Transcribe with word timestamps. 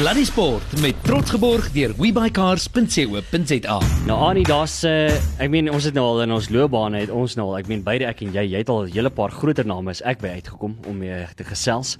Sluddy 0.00 0.22
Sport 0.24 0.78
met 0.80 0.96
trots 1.04 1.28
geborg 1.34 1.66
deur 1.74 1.92
webycars.co.za. 1.98 3.74
Nou 4.08 4.14
Annie, 4.16 4.46
daar's 4.48 4.78
uh, 4.88 5.10
ek 5.36 5.50
meen 5.52 5.68
ons 5.68 5.84
het 5.84 5.92
nou 5.92 6.06
al 6.14 6.22
in 6.24 6.32
ons 6.32 6.48
loopbane 6.48 7.02
het 7.02 7.12
ons 7.12 7.36
nou 7.36 7.50
al, 7.50 7.58
ek 7.58 7.68
meen 7.68 7.82
beide 7.84 8.08
ek 8.08 8.22
en 8.24 8.32
jy, 8.32 8.46
jy 8.54 8.62
het 8.62 8.72
al 8.72 8.86
'n 8.86 8.94
hele 8.94 9.12
paar 9.12 9.28
groter 9.28 9.68
name 9.68 9.92
as 9.92 10.00
ek 10.00 10.24
by 10.24 10.32
uitgekom 10.40 10.78
om 10.88 10.96
mee 11.04 11.20
te 11.36 11.44
gesels. 11.44 11.98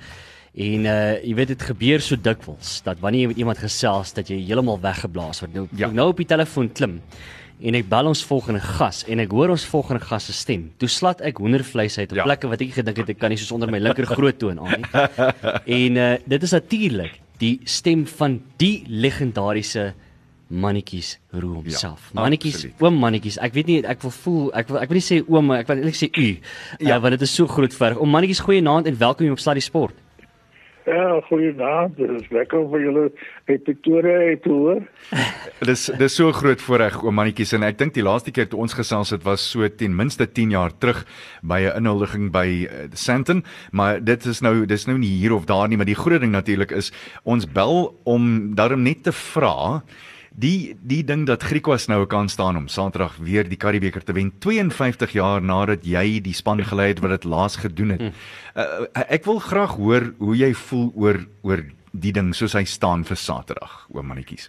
En 0.57 0.89
uh 0.89 1.21
jy 1.21 1.35
weet 1.43 1.53
dit 1.53 1.69
gebeur 1.69 2.01
so 2.01 2.17
dikwels 2.17 2.81
dat 2.89 3.05
wanneer 3.05 3.21
jy 3.21 3.29
met 3.35 3.45
iemand 3.45 3.61
gesels 3.61 4.17
dat 4.17 4.33
jy 4.33 4.41
heeltemal 4.49 4.81
weggeblaas 4.81 5.45
word. 5.45 5.55
Nou 5.55 5.69
ja. 5.77 5.93
nou 5.93 6.09
op 6.09 6.25
die 6.25 6.31
telefoon 6.33 6.73
klim 6.73 7.03
en 7.61 7.75
ek 7.75 7.89
bel 7.89 8.07
ons 8.07 8.25
volgende 8.25 8.65
gas 8.65 9.05
en 9.05 9.21
ek 9.21 9.31
hoor 9.31 9.53
ons 9.53 9.65
volgende 9.77 10.01
gas 10.01 10.25
se 10.25 10.33
stem. 10.33 10.71
Toe 10.79 10.89
slat 10.89 11.21
ek 11.21 11.37
hoendervleis 11.37 11.99
uit 11.99 12.13
op 12.13 12.17
ja. 12.17 12.25
plekke 12.25 12.49
wat 12.49 12.61
ek 12.65 12.79
gedink 12.81 12.97
het 12.97 13.11
ek 13.11 13.21
kan 13.21 13.29
nie 13.29 13.37
soos 13.37 13.53
onder 13.53 13.69
my 13.69 13.79
linker 13.79 14.09
groot 14.09 14.39
toon 14.41 14.57
aan 14.59 14.81
nie. 14.81 14.87
en 15.85 15.97
uh 15.97 16.15
dit 16.25 16.43
is 16.43 16.57
natuurlik 16.57 17.21
die 17.41 17.57
stem 17.65 18.05
van 18.19 18.39
die 18.61 18.85
legendariese 18.87 19.91
mannetjies 20.51 21.15
roem 21.31 21.61
homself. 21.61 22.11
Ja, 22.11 22.21
mannetjies, 22.21 22.65
oom 22.83 22.97
mannetjies. 22.99 23.39
Ek 23.43 23.55
weet 23.55 23.71
nie 23.71 23.79
ek 23.87 24.03
wil 24.03 24.15
voel 24.15 24.49
ek 24.59 24.71
wil 24.71 24.81
ek 24.83 24.91
wil 24.91 24.99
nie 24.99 25.07
sê 25.07 25.21
oom, 25.23 25.53
ek 25.55 25.71
wil 25.71 25.79
eintlik 25.79 25.99
sê 25.99 26.11
u. 26.11 26.29
Ja, 26.83 26.97
uh, 26.97 27.03
want 27.05 27.15
dit 27.15 27.27
is 27.27 27.35
so 27.35 27.51
groot 27.51 27.75
verg. 27.77 28.01
Om 28.03 28.11
mannetjies 28.11 28.43
goeie 28.45 28.65
naam 28.65 28.89
en 28.89 28.99
welkom 28.99 29.29
hier 29.29 29.37
op 29.37 29.43
Stadie 29.43 29.65
Sport. 29.65 29.95
Ja, 30.87 31.21
goeienaand. 31.29 31.97
Dit 31.97 32.11
is 32.11 32.29
lekker 32.33 32.63
vir 32.73 32.83
julle 32.85 33.03
uit 33.51 33.63
Pretoria 33.67 34.37
te 34.41 34.53
hoor. 34.53 34.81
dis 35.71 35.87
dis 36.01 36.17
so 36.17 36.33
groot 36.33 36.63
voorreg 36.65 36.97
oom 37.05 37.19
mannetjies 37.21 37.53
en 37.59 37.67
ek 37.69 37.79
dink 37.81 37.95
die 37.97 38.05
laaste 38.07 38.33
keer 38.33 38.49
toe 38.49 38.63
ons 38.65 38.77
gesels 38.79 39.13
het 39.13 39.27
was 39.27 39.45
so 39.53 39.69
ten 39.69 39.93
minste 39.97 40.25
10 40.27 40.55
jaar 40.57 40.73
terug 40.73 41.05
by 41.43 41.61
'n 41.69 41.83
inhuldiging 41.83 42.31
by 42.33 42.47
uh, 42.65 42.87
Sandton, 42.95 43.45
maar 43.73 44.01
dit 44.01 44.25
is 44.25 44.41
nou 44.41 44.65
dis 44.67 44.87
nou 44.87 44.97
nie 44.99 45.13
hier 45.21 45.37
of 45.37 45.45
daar 45.45 45.69
nie, 45.69 45.77
maar 45.77 45.91
die 45.91 45.99
groot 45.99 46.21
ding 46.21 46.33
natuurlik 46.33 46.73
is 46.73 46.93
ons 47.25 47.45
bel 47.45 47.95
om 48.05 48.55
daarom 48.55 48.83
net 48.83 49.05
te 49.05 49.13
vra 49.13 49.83
Die 50.41 50.77
die 50.81 51.03
ding 51.05 51.27
dat 51.29 51.43
Griekwas 51.43 51.89
nou 51.91 52.07
kan 52.07 52.29
staan 52.29 52.57
om 52.57 52.69
Saterdag 52.69 53.17
weer 53.21 53.49
die 53.49 53.59
Karibeker 53.61 54.05
te 54.05 54.15
wen 54.17 54.31
52 54.39 55.13
jaar 55.13 55.43
nadat 55.43 55.85
jy 55.85 56.21
die 56.25 56.33
span 56.37 56.63
gelei 56.65 56.93
het 56.93 57.03
wat 57.05 57.13
dit 57.19 57.27
laas 57.29 57.59
gedoen 57.61 57.93
het. 57.97 58.07
Uh, 58.57 58.87
ek 59.11 59.27
wil 59.29 59.41
graag 59.45 59.75
hoor 59.77 60.13
hoe 60.19 60.37
jy 60.39 60.53
voel 60.63 60.89
oor 60.95 61.21
oor 61.43 61.65
die 61.93 62.13
ding 62.17 62.31
soos 62.37 62.55
hy 62.57 62.65
staan 62.65 63.05
vir 63.05 63.19
Saterdag, 63.21 63.85
oom 63.93 64.09
mannetjies. 64.09 64.49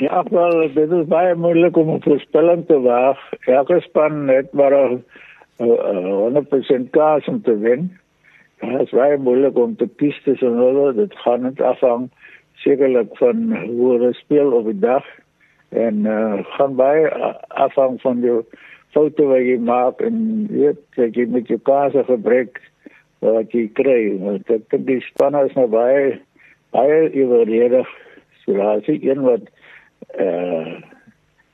Ja, 0.00 0.22
wel, 0.30 0.68
dit 0.76 0.92
is 0.92 1.06
baie 1.10 1.34
moeilik 1.34 1.76
om 1.76 1.90
'n 1.94 2.02
voorspelling 2.04 2.66
te 2.66 2.80
waag. 2.80 3.18
Elke 3.44 3.80
span 3.80 4.28
het 4.28 4.52
maar 4.52 4.72
'n 4.72 5.04
uh, 5.60 5.66
uh, 5.66 6.32
100% 6.32 6.90
kans 6.90 7.28
om 7.28 7.42
te 7.42 7.58
wen. 7.58 7.98
Dit 8.60 8.80
is 8.80 8.90
baie 8.90 9.18
moeilik 9.18 9.56
om 9.58 9.76
te 9.76 9.88
kies 9.96 10.22
tussen 10.22 10.56
hulle. 10.56 10.94
Dit 10.94 11.16
gaan 11.16 11.42
net 11.42 11.60
afhang 11.60 12.08
sekerlik 12.66 13.14
van 13.20 13.42
hoe 13.54 13.90
hulle 13.94 14.12
speel 14.18 14.52
op 14.58 14.66
die 14.70 14.80
dag. 14.82 15.04
En 15.68 16.06
uh, 16.06 16.42
gaan 16.58 16.74
baie 16.78 17.08
afhang 17.48 18.00
van 18.02 18.22
jou 18.24 18.40
foto 18.94 19.28
wat 19.30 19.44
jy 19.46 19.58
maak 19.62 20.00
en 20.04 20.46
weet 20.50 20.80
dat 20.98 21.14
jy 21.14 21.26
met 21.30 21.50
jou 21.50 21.58
kaas 21.68 21.94
gebruik 22.08 22.58
wat 23.24 23.54
jy 23.54 23.66
kry. 23.78 24.00
Dit 24.50 24.66
kan 24.72 24.84
die 24.88 25.00
spanne 25.10 25.46
is 25.46 25.54
nou 25.58 25.68
baie 25.70 26.18
baie 26.74 27.06
ewenadig 27.14 27.88
so 28.44 28.52
daar 28.58 28.82
is 28.82 29.02
een 29.02 29.22
wat 29.22 29.46
eh 30.16 30.26
uh, 30.26 30.74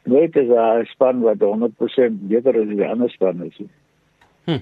weet 0.03 0.37
as 0.37 0.49
'n 0.49 0.85
span 0.85 1.21
wat 1.21 1.39
100% 1.39 2.29
beter 2.29 2.55
is 2.55 2.69
as 2.69 2.77
die 2.77 2.89
ander 2.89 3.11
spanne 3.11 3.47
is 3.47 3.61
Hm. 4.45 4.59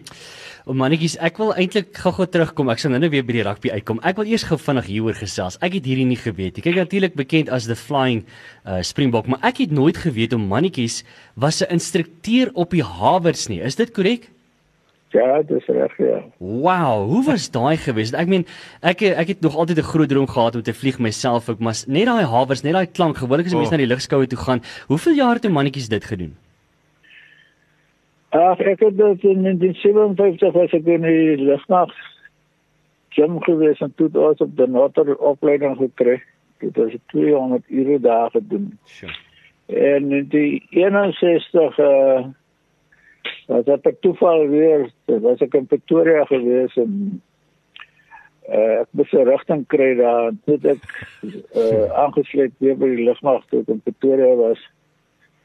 O 0.71 0.75
mannetjies, 0.79 1.17
ek 1.19 1.41
wil 1.43 1.49
eintlik 1.59 1.89
gou-gou 1.99 2.29
terugkom. 2.31 2.69
Ek 2.71 2.79
sal 2.79 2.93
nou 2.95 3.01
net 3.03 3.11
weer 3.11 3.25
by 3.27 3.35
die 3.35 3.43
rugby 3.43 3.73
uitkom. 3.75 3.99
Ek 4.07 4.21
wil 4.21 4.29
eers 4.31 4.45
gou 4.47 4.55
vinnig 4.55 4.87
hieroor 4.87 5.17
gesels. 5.19 5.57
Ek 5.67 5.75
het 5.75 5.87
hierdie 5.89 6.05
nie 6.07 6.19
geweet 6.21 6.55
nie. 6.55 6.63
Kyk 6.63 6.77
natuurlik 6.79 7.17
bekend 7.19 7.49
as 7.51 7.65
the 7.67 7.75
flying 7.75 8.21
uh, 8.63 8.77
springbok, 8.87 9.27
maar 9.27 9.43
ek 9.49 9.65
het 9.65 9.73
nooit 9.75 9.99
geweet 9.99 10.37
om 10.37 10.45
mannetjies 10.47 11.01
was 11.35 11.59
'n 11.59 11.75
instrukteur 11.75 12.53
op 12.55 12.71
die 12.71 12.85
Hawards 12.87 13.49
nie. 13.51 13.59
Is 13.59 13.75
dit 13.75 13.91
korrek? 13.91 14.29
Ja, 15.11 15.43
dis 15.43 15.67
reg, 15.67 15.91
ja. 15.99 16.23
Wow, 16.39 17.03
hoe 17.11 17.25
was 17.27 17.51
daai 17.51 17.77
gewees? 17.77 18.15
Ek 18.15 18.29
meen, 18.29 18.47
ek 18.81 19.03
ek 19.03 19.27
het 19.27 19.41
nog 19.41 19.57
altyd 19.57 19.79
'n 19.79 19.91
groot 19.91 20.09
droom 20.09 20.29
gehad 20.31 20.55
om 20.55 20.63
te 20.63 20.73
vlieg 20.73 21.01
myself 21.01 21.49
ook, 21.49 21.59
maar 21.59 21.75
net 21.89 22.07
daai 22.07 22.25
Hawards, 22.25 22.63
net 22.63 22.79
daai 22.79 22.87
klank, 22.87 23.17
gewoonlik 23.17 23.47
as 23.47 23.59
mense 23.59 23.75
oh. 23.75 23.77
na 23.77 23.83
die 23.83 23.91
lugskoue 23.91 24.27
toe 24.27 24.39
gaan. 24.39 24.63
Hoeveel 24.87 25.15
jaar 25.15 25.35
het 25.35 25.45
'n 25.47 25.53
mannetjies 25.53 25.89
dit 25.89 26.05
gedoen? 26.05 26.37
Ag 28.31 28.61
ek 28.63 28.81
het 28.85 28.97
dit 28.97 29.25
in 29.27 29.43
1957 29.43 30.53
was 30.55 30.75
ek 30.77 30.87
in 30.87 31.03
die 31.03 31.37
lugmag 31.37 31.91
gym 33.11 33.41
gewees 33.43 33.81
en 33.83 33.91
toe 33.99 34.07
ons 34.15 34.43
op 34.45 34.53
die 34.57 34.69
noter 34.71 35.17
opleiding 35.19 35.75
gekry. 35.81 36.21
Dit 36.63 36.77
was 36.79 36.95
200 37.11 37.65
ure 37.69 37.99
dae 37.99 38.29
gedoen. 38.31 38.69
Sure. 38.87 39.17
En 39.67 40.13
in 40.13 40.29
die 40.31 40.63
61 40.71 41.79
uh 41.79 41.87
eh, 41.87 42.25
was 43.47 43.65
dit 43.65 43.97
toeval 44.01 44.47
weer, 44.49 44.87
was 45.07 45.43
ek 45.43 45.55
in 45.59 45.67
Pretoria 45.67 46.23
gewees 46.31 46.77
en 46.79 47.21
uh, 48.47 48.81
ek 48.83 48.89
moes 48.95 49.13
'n 49.13 49.27
rigting 49.27 49.67
kry 49.67 49.95
daar. 49.99 50.31
Toe 50.47 50.59
ek 50.71 50.87
uh 51.59 51.91
aangesluit 52.05 52.55
weer 52.59 52.79
by 52.79 52.95
die 52.95 53.05
lugmag 53.11 53.43
toe 53.51 53.65
in 53.67 53.83
Pretoria 53.83 54.35
was 54.39 54.63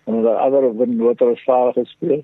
en 0.05 0.21
daar 0.21 0.37
ander 0.37 0.69
op 0.69 0.77
die 0.77 0.93
noter 0.93 1.33
vaar 1.45 1.73
gespeel. 1.73 2.21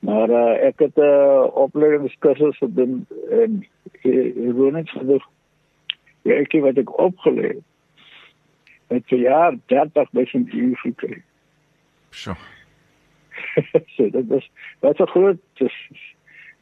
Maar 0.00 0.30
uh, 0.30 0.66
ek 0.66 0.78
het 0.78 0.96
'n 0.96 1.00
uh, 1.00 1.44
opleidingskursus 1.54 2.56
gedoen 2.56 3.06
en 3.30 3.66
ek 3.92 4.52
wou 4.56 4.70
net 4.72 4.90
genoeg 4.90 5.26
ja, 6.22 6.34
ek 6.34 6.52
het 6.52 6.62
wat 6.62 6.78
ek 6.80 6.98
opgeleer. 6.98 7.58
Het 8.86 9.04
vir 9.06 9.18
jaar 9.18 9.56
30 9.66 10.08
duisend 10.10 10.52
uur 10.52 10.76
gekry. 10.76 11.22
So. 12.10 12.34
so 13.94 14.10
dit 14.10 14.26
was 14.26 14.50
wat 14.80 14.96
so 14.96 15.06
groot 15.06 15.38
is 15.54 15.76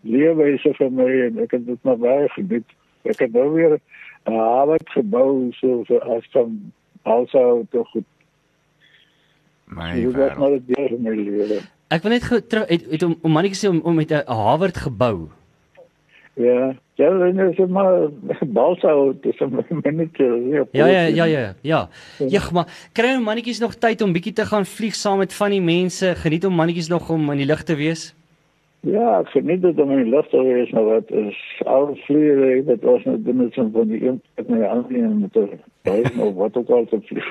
lewe 0.01 0.53
is 0.53 0.67
vir 0.77 0.93
my 0.93 1.09
en 1.27 1.41
ek 1.43 1.57
het 1.57 1.67
dit 1.67 1.83
maar 1.83 1.99
baie 1.99 2.29
gedoen. 2.37 2.67
Ek 3.09 3.19
het 3.25 3.33
nou 3.33 3.49
weer 3.55 3.79
'n 3.79 4.33
uh, 4.33 4.61
arbeid 4.61 4.91
gebou 4.91 5.53
so, 5.53 5.85
so 5.87 5.99
as 5.99 6.27
van 6.31 6.73
also 7.03 7.67
te 7.71 7.85
goed. 7.85 8.07
My 9.65 9.95
wêreld. 10.13 11.78
Ek 11.89 12.03
wil 12.05 12.13
net 12.13 12.49
terug 12.49 12.69
het, 12.69 12.85
het 12.91 13.03
om 13.03 13.17
om 13.25 13.33
mannetjie 13.33 13.59
sê 13.63 13.71
om, 13.71 13.81
om 13.81 13.95
met 13.97 14.11
'n 14.13 14.29
Harvard 14.29 14.77
gebou. 14.77 15.29
Ja, 16.35 16.75
ja, 16.95 17.09
en 17.27 17.39
is 17.39 17.59
maar 17.69 18.09
balsa 18.59 19.13
dis 19.21 19.41
'n 19.41 19.65
mannetjie. 19.85 20.49
Ja, 20.71 20.87
ja, 20.87 21.07
ja, 21.07 21.25
ja, 21.25 21.55
ja. 21.61 21.89
Ja, 22.19 22.41
maar 22.53 22.67
kry 22.93 23.07
nou 23.07 23.23
mannetjies 23.23 23.59
nog 23.59 23.75
tyd 23.75 24.03
om 24.03 24.13
bietjie 24.13 24.33
te 24.33 24.45
gaan 24.45 24.67
vlieg 24.67 24.95
saam 24.95 25.19
met 25.19 25.35
van 25.35 25.51
die 25.51 25.63
mense, 25.63 26.15
geniet 26.15 26.47
om 26.47 26.55
mannetjies 26.55 26.89
nog 26.89 27.11
om 27.11 27.31
in 27.31 27.37
die 27.37 27.47
lug 27.47 27.63
te 27.63 27.75
wees? 27.75 28.15
Ja, 28.81 29.21
ek 29.21 29.29
geniet 29.29 29.63
dit 29.63 29.81
om 29.81 29.91
in 29.91 30.05
die 30.05 30.13
lug 30.13 30.29
te 30.29 30.43
wees, 30.43 30.71
maar 30.71 30.85
wat 30.85 31.11
is 31.11 31.63
al 31.65 31.99
vlieg, 32.05 32.65
dit 32.65 32.83
was 32.83 33.05
net 33.05 33.25
binne 33.25 33.49
so 33.51 33.69
van 33.73 33.89
die 33.89 34.07
een 34.07 34.21
met 34.37 34.49
my 34.49 34.67
aanneem 34.67 35.21
met 35.21 35.37
'n 35.37 35.61
nou 36.17 36.33
wat 36.35 36.57
ook 36.57 36.69
al 36.69 36.87
te 36.91 36.99
vlieg. 37.09 37.29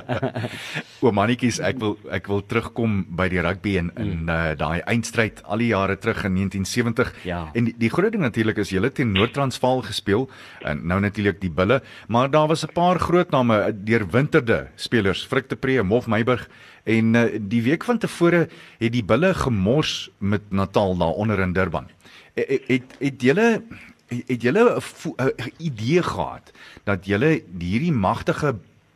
o 1.04 1.12
mannetjies, 1.12 1.60
ek 1.64 1.78
wil 1.82 1.96
ek 2.12 2.28
wil 2.30 2.42
terugkom 2.46 3.02
by 3.16 3.28
die 3.32 3.42
rugby 3.44 3.76
en 3.80 3.90
in 3.96 4.12
mm. 4.24 4.30
uh, 4.30 4.52
daai 4.60 4.80
eindstryd 4.90 5.42
al 5.44 5.62
die 5.62 5.70
jare 5.72 5.96
terug 6.00 6.24
in 6.28 6.38
1970. 6.38 7.12
Ja. 7.28 7.42
En 7.54 7.70
die, 7.70 7.74
die 7.80 7.92
groot 7.92 8.12
ding 8.14 8.24
natuurlik 8.24 8.60
is 8.62 8.72
julle 8.74 8.92
teen 8.94 9.12
Noord-Transvaal 9.16 9.84
gespeel 9.88 10.28
en 10.66 10.84
nou 10.90 11.00
natuurlik 11.02 11.40
die 11.42 11.52
Bulle, 11.52 11.80
maar 12.08 12.30
daar 12.30 12.48
was 12.48 12.64
'n 12.64 12.72
paar 12.74 12.98
groot 12.98 13.30
name 13.30 13.58
eh, 13.60 13.72
deurwinterde 13.74 14.68
spelers, 14.76 15.26
Frik 15.26 15.48
de 15.48 15.56
Pre, 15.56 15.82
Mof 15.82 16.06
Meiburg 16.06 16.48
en 16.84 17.14
uh, 17.14 17.24
die 17.40 17.62
week 17.62 17.84
van 17.84 17.98
tevore 17.98 18.48
het 18.78 18.92
die 18.92 19.04
Bulle 19.04 19.34
gemors 19.34 20.10
met 20.18 20.50
Natal 20.50 20.96
daar 20.96 21.16
onder 21.16 21.40
in 21.40 21.52
Durban. 21.52 21.88
Het 22.34 22.62
het, 22.66 22.94
het 22.98 23.22
julle 23.22 23.62
het 24.10 24.42
julle 24.42 24.76
'n 24.76 25.32
idee 25.58 26.02
gehad 26.02 26.52
dat 26.84 27.06
julle 27.06 27.42
hierdie 27.58 27.92
magtige 27.92 28.54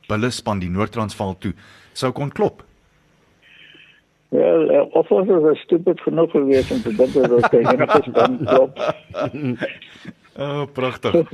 bullespan 0.09 0.59
die 0.59 0.71
Noord-Transvaal 0.71 1.39
toe 1.39 1.53
sou 1.93 2.13
kon 2.13 2.33
klop? 2.33 2.65
Wel, 4.29 4.71
uh, 4.75 4.95
of 4.95 5.11
ons 5.11 5.29
was 5.29 5.59
stupid 5.59 6.01
genoeg 6.01 6.31
geweest 6.31 6.71
om 6.71 6.81
te 6.83 6.95
dink 6.97 7.13
dat 7.15 7.31
ons 7.31 7.49
kan 7.53 7.67
enige 7.71 8.01
span 8.03 8.39
klop. 8.45 8.81
oh, 10.37 10.65
pragtig. 10.73 11.33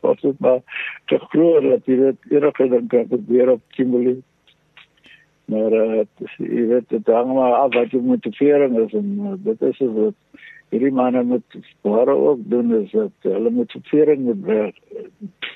Of 0.00 0.20
dit 0.26 0.38
maar 0.38 0.60
te 1.04 1.18
groot 1.18 1.62
dat 1.62 1.86
jy 1.90 1.96
dit 1.96 2.30
enige 2.30 2.68
ding 2.68 2.88
kan 2.88 3.08
probeer 3.08 3.50
op 3.56 3.62
Kimberley. 3.74 4.20
Maar 5.48 5.72
uh, 5.72 6.04
jy 6.36 6.66
weet 6.70 6.88
dit 6.94 7.10
hang 7.10 7.34
maar 7.34 7.56
af 7.64 7.74
wat 7.74 7.90
jy 7.90 8.04
motivering 8.04 8.78
is 8.84 8.94
en 8.94 9.10
uh, 9.18 9.34
dit 9.48 9.62
is 9.72 9.82
wat 9.96 10.44
hierdie 10.70 10.92
manne 10.92 11.22
moet 11.22 11.58
ware 11.86 12.14
ook 12.14 12.40
doen 12.50 12.74
is 12.82 12.90
dat 12.90 13.12
hulle 13.20 13.50
moet 13.50 13.70
ververing 13.70 14.24
moet 14.24 14.74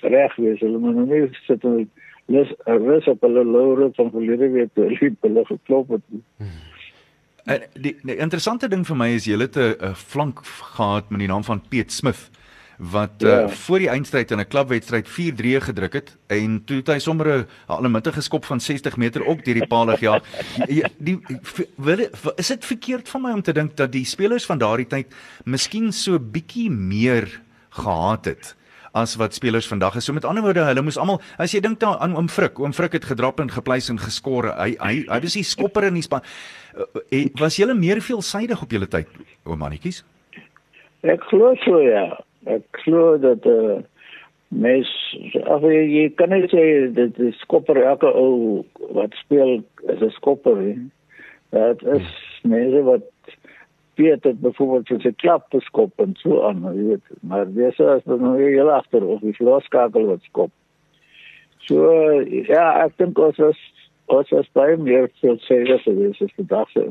reg 0.00 0.36
wees. 0.36 0.60
Hulle 0.60 0.78
moet 0.78 0.94
nou 0.94 1.06
nie 1.06 1.28
sit 1.46 1.64
en 1.64 1.90
les 2.32 2.52
rus 2.64 3.06
op 3.06 3.20
hulle 3.20 3.44
laure 3.44 3.90
van 3.98 4.10
verlede 4.10 4.50
week 4.50 4.74
toe 4.74 4.88
hulle 4.88 5.16
hulle 5.20 5.44
geklop 5.44 5.96
het. 5.96 6.04
Hmm. 6.36 6.60
Die, 7.74 7.96
die 8.06 8.16
interessante 8.16 8.68
ding 8.70 8.84
vir 8.86 8.96
my 8.96 9.08
is 9.16 9.26
jy 9.26 9.38
het 9.40 9.56
'n 9.58 9.94
flank 9.94 10.44
gehad 10.76 11.10
met 11.10 11.20
die 11.20 11.28
naam 11.28 11.44
van 11.44 11.62
Piet 11.68 11.92
Smith 11.92 12.30
wat 12.90 13.10
ja. 13.18 13.42
uh, 13.42 13.48
voor 13.48 13.78
die 13.78 13.88
eindstryd 13.88 14.30
in 14.30 14.40
'n 14.40 14.48
klubwedstryd 14.48 15.08
4-3 15.08 15.60
gedruk 15.60 15.92
het 15.92 16.16
en 16.26 16.62
toe 16.64 16.76
het 16.76 16.86
hy 16.86 16.98
sommer 16.98 17.38
'n 17.38 17.46
allemintige 17.66 18.20
skop 18.20 18.44
van 18.44 18.60
60 18.60 18.96
meter 18.96 19.26
ook 19.26 19.44
deur 19.44 19.54
die 19.54 19.66
paal 19.66 19.96
gejaag. 19.96 20.22
Die, 20.72 20.84
die, 20.98 21.20
die 21.26 22.10
is 22.36 22.46
dit 22.46 22.64
verkeerd 22.64 23.08
van 23.08 23.22
my 23.22 23.32
om 23.32 23.42
te 23.42 23.52
dink 23.52 23.76
dat 23.76 23.92
die 23.92 24.04
spelers 24.04 24.46
van 24.46 24.58
daardie 24.58 24.86
tyd 24.86 25.06
miskien 25.44 25.92
so 25.92 26.18
bietjie 26.18 26.70
meer 26.70 27.40
gehaat 27.70 28.24
het? 28.24 28.56
as 28.92 29.16
wat 29.16 29.34
spelers 29.34 29.68
vandag 29.68 29.96
is. 29.96 30.04
So 30.04 30.12
met 30.12 30.24
ander 30.24 30.42
woorde, 30.42 30.64
hulle 30.68 30.82
moes 30.82 30.98
almal 31.00 31.20
as 31.40 31.52
jy 31.52 31.60
dink 31.60 31.80
daar 31.80 31.96
aan 32.04 32.16
oom 32.16 32.28
Frik, 32.28 32.58
oom 32.60 32.72
Frik 32.72 32.92
het 32.92 33.04
gedrap 33.08 33.40
en 33.40 33.50
gepleis 33.50 33.88
en 33.88 33.98
geskor. 33.98 34.50
Hy 34.58 34.76
hy 34.80 34.94
hy 35.08 35.20
was 35.24 35.36
die 35.38 35.44
skopper 35.44 35.88
in 35.88 35.94
die 35.94 36.04
span. 36.04 36.20
Uh, 36.76 37.24
was 37.40 37.56
julle 37.56 37.74
meer 37.74 38.02
veelsidig 38.04 38.62
op 38.62 38.70
julle 38.70 38.88
tyd, 38.88 39.08
oom 39.44 39.58
Mannetjies? 39.58 40.02
Ek 41.02 41.24
glo 41.30 41.54
so 41.64 41.80
ja. 41.80 42.04
Ek 42.50 42.64
glo 42.84 43.18
dat 43.22 43.46
uh, 43.46 43.80
mes 44.48 44.88
af 45.48 45.62
jy 45.64 46.08
kan 46.18 46.32
net 46.34 46.50
sê 46.52 46.64
dat 46.94 47.14
die 47.16 47.32
skopper 47.40 47.78
elke 47.82 48.10
ou 48.10 48.64
wat 48.96 49.14
speel 49.22 49.62
is 49.88 50.00
'n 50.02 50.10
skopper. 50.18 50.58
Dit 51.52 51.82
is 51.82 52.08
mense 52.42 52.82
wat 52.82 53.06
weet 53.94 54.22
dit 54.22 54.40
byvoorbeeld 54.40 54.88
vir 54.88 55.00
sy 55.00 55.12
klap 55.22 55.50
te 55.50 55.60
skop 55.60 56.00
en 56.00 56.14
so 56.20 56.42
aan, 56.48 56.64
jy 56.74 56.84
weet. 56.92 57.06
Maar 57.20 57.46
dis 57.52 57.80
as 57.80 58.04
dan 58.04 58.22
nou 58.24 58.36
heel 58.40 58.70
agter 58.72 59.04
of 59.06 59.20
die 59.20 59.34
loskakel 59.38 60.06
wat 60.06 60.22
skop. 60.22 60.50
So 61.68 61.90
ja, 62.48 62.84
ek 62.84 62.96
dink 62.98 63.18
ons 63.18 63.38
was 63.42 63.60
ons 64.12 64.30
was 64.34 64.48
baie 64.56 64.76
meer 64.76 65.10
veel 65.20 65.38
sê 65.46 65.62
dat 65.68 65.84
dit 65.84 66.20
is 66.20 66.36
vir 66.36 66.48
dagse. 66.48 66.88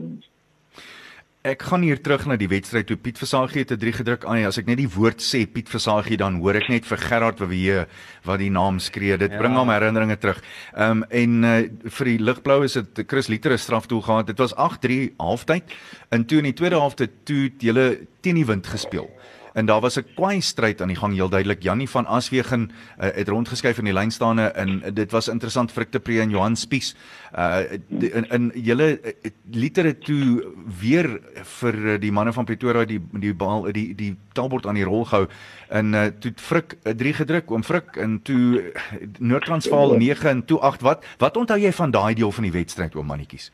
Ek 1.42 1.64
gaan 1.66 1.82
hier 1.82 1.98
terug 1.98 2.28
na 2.30 2.36
die 2.38 2.52
wedstryd 2.52 2.86
toe 2.86 2.96
Piet 3.02 3.18
Versagie 3.18 3.64
het 3.64 3.72
'n 3.74 3.80
3 3.82 3.94
gedruk 3.94 4.26
aan. 4.26 4.46
As 4.46 4.60
ek 4.60 4.68
net 4.68 4.78
die 4.78 4.88
woord 4.88 5.18
sê 5.18 5.50
Piet 5.50 5.70
Versagie 5.70 6.18
dan 6.18 6.38
hoor 6.38 6.54
ek 6.54 6.70
net 6.70 6.86
vir 6.86 6.98
Gerard 6.98 7.40
wat 7.40 7.50
wie 7.50 7.86
wat 8.24 8.38
die 8.38 8.52
naam 8.52 8.78
skree. 8.78 9.18
Dit 9.18 9.32
ja. 9.32 9.38
bring 9.40 9.58
hom 9.58 9.70
herinneringe 9.70 10.20
terug. 10.20 10.40
Ehm 10.78 11.02
um, 11.02 11.04
en 11.10 11.44
uh, 11.44 11.90
vir 11.90 12.06
die 12.06 12.20
ligblou 12.20 12.64
is 12.64 12.74
dit 12.74 13.04
Chris 13.08 13.28
Liter 13.28 13.52
'n 13.54 13.58
strafdoel 13.58 14.02
gehad. 14.02 14.28
Dit 14.28 14.38
was 14.38 14.54
8-3 14.54 15.16
halftyd. 15.18 15.64
In 16.12 16.26
toe 16.26 16.38
in 16.38 16.44
die 16.44 16.54
tweede 16.54 16.78
helfte 16.78 17.10
toe 17.24 17.50
het 17.50 17.62
hulle 17.62 18.06
teen 18.22 18.36
die 18.36 18.46
wind 18.46 18.68
gespeel 18.68 19.10
en 19.54 19.66
daar 19.66 19.82
was 19.82 19.98
'n 19.98 20.06
kwai 20.16 20.42
stryd 20.42 20.82
aan 20.82 20.88
die 20.88 20.98
gang 20.98 21.14
heel 21.14 21.30
duidelik. 21.30 21.64
Jannie 21.64 21.90
van 21.90 22.06
Aswegen 22.06 22.72
uh, 22.72 23.08
het 23.14 23.28
rondgeskuif 23.28 23.78
in 23.78 23.86
die 23.86 23.94
lynstaande 23.94 24.42
en 24.42 24.94
dit 24.94 25.12
was 25.12 25.28
interessant 25.28 25.72
vir 25.72 25.84
Ekte 25.84 26.00
Pre 26.00 26.20
en 26.20 26.30
Johan 26.30 26.56
Spies. 26.56 26.96
Uh 27.36 27.60
in 28.00 28.26
in 28.30 28.52
julle 28.56 29.00
uh, 29.04 29.32
liter 29.52 29.86
het 29.86 30.04
toe 30.06 30.46
weer 30.80 31.20
vir 31.44 32.00
die 32.00 32.12
manne 32.12 32.34
van 32.34 32.46
Pretoria 32.46 32.86
die 32.86 33.02
die 33.12 33.34
bal 33.34 33.72
die 33.72 33.96
die 33.96 34.18
taalbord 34.34 34.66
aan 34.68 34.76
die 34.76 34.84
rol 34.84 35.06
gehou. 35.06 35.28
En 35.70 35.94
uh, 35.94 36.06
toe 36.06 36.34
Frik 36.36 36.78
'n 36.84 36.90
uh, 36.90 36.96
3 36.96 37.14
gedruk 37.14 37.52
oom 37.52 37.64
Frik 37.64 37.96
en 37.96 38.22
toe 38.22 38.72
Noord-Transvaal 39.20 39.98
9 39.98 40.30
en 40.30 40.46
toe 40.46 40.60
8 40.60 40.82
wat 40.82 41.06
wat 41.18 41.38
onthou 41.38 41.60
jy 41.60 41.72
van 41.72 41.92
daai 41.92 42.14
deel 42.14 42.32
van 42.32 42.44
die 42.44 42.52
wedstryd 42.52 42.96
oom 42.96 43.06
mannetjies 43.06 43.52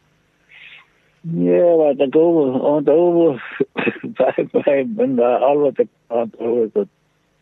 Ja, 1.35 1.75
wat 1.75 2.00
ek 2.00 2.13
gou 2.13 2.51
onthou 2.56 3.33
baie 4.19 4.44
baie 4.53 4.83
bin 4.85 5.15
daar 5.18 5.44
al 5.44 5.63
wat 5.65 5.79
ek 5.83 5.89
onthou 6.13 6.51
is 6.63 6.71
dat 6.75 6.91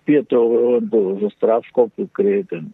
Pietro 0.08 0.78
en 0.78 0.88
die 0.90 1.30
strafskop 1.34 1.92
gekry 2.00 2.40
het 2.40 2.56
en 2.56 2.72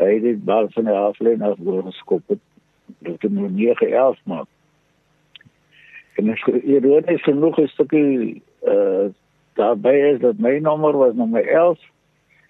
hy 0.00 0.06
het 0.14 0.24
die 0.24 0.36
bal 0.46 0.70
van 0.76 0.88
die 0.88 0.96
aflyn 0.96 1.44
af 1.44 1.60
geskop 1.60 2.22
het. 2.32 2.40
Dit 3.04 3.26
het 3.26 3.32
nou 3.32 3.50
nie 3.50 3.74
gehelp 3.76 4.20
maar. 4.24 4.48
En 6.16 6.32
ek 6.32 6.48
hier 6.48 6.86
word 6.86 7.10
is 7.12 7.26
genoeg 7.28 7.60
'n 7.60 7.68
stukkie 7.74 8.42
uh 8.64 9.10
daarbey 9.58 9.98
is 10.14 10.20
dat 10.20 10.38
my 10.38 10.58
nommer 10.58 10.96
was 10.96 11.14
nommer 11.14 11.44
11 11.44 11.78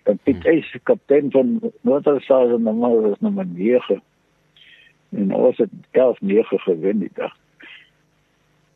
en 0.04 0.18
Piet 0.22 0.42
hmm. 0.44 0.52
is 0.52 0.74
kaptein 0.82 1.30
van 1.30 1.58
Noord-Suid 1.80 2.54
en 2.54 2.62
nommer 2.62 3.00
was 3.10 3.20
nommer 3.20 3.46
9 3.46 4.02
en 5.10 5.34
ons 5.34 5.56
het 5.56 5.70
11-9 5.90 6.62
gewen 6.68 6.98
die 6.98 7.10
dag. 7.14 7.39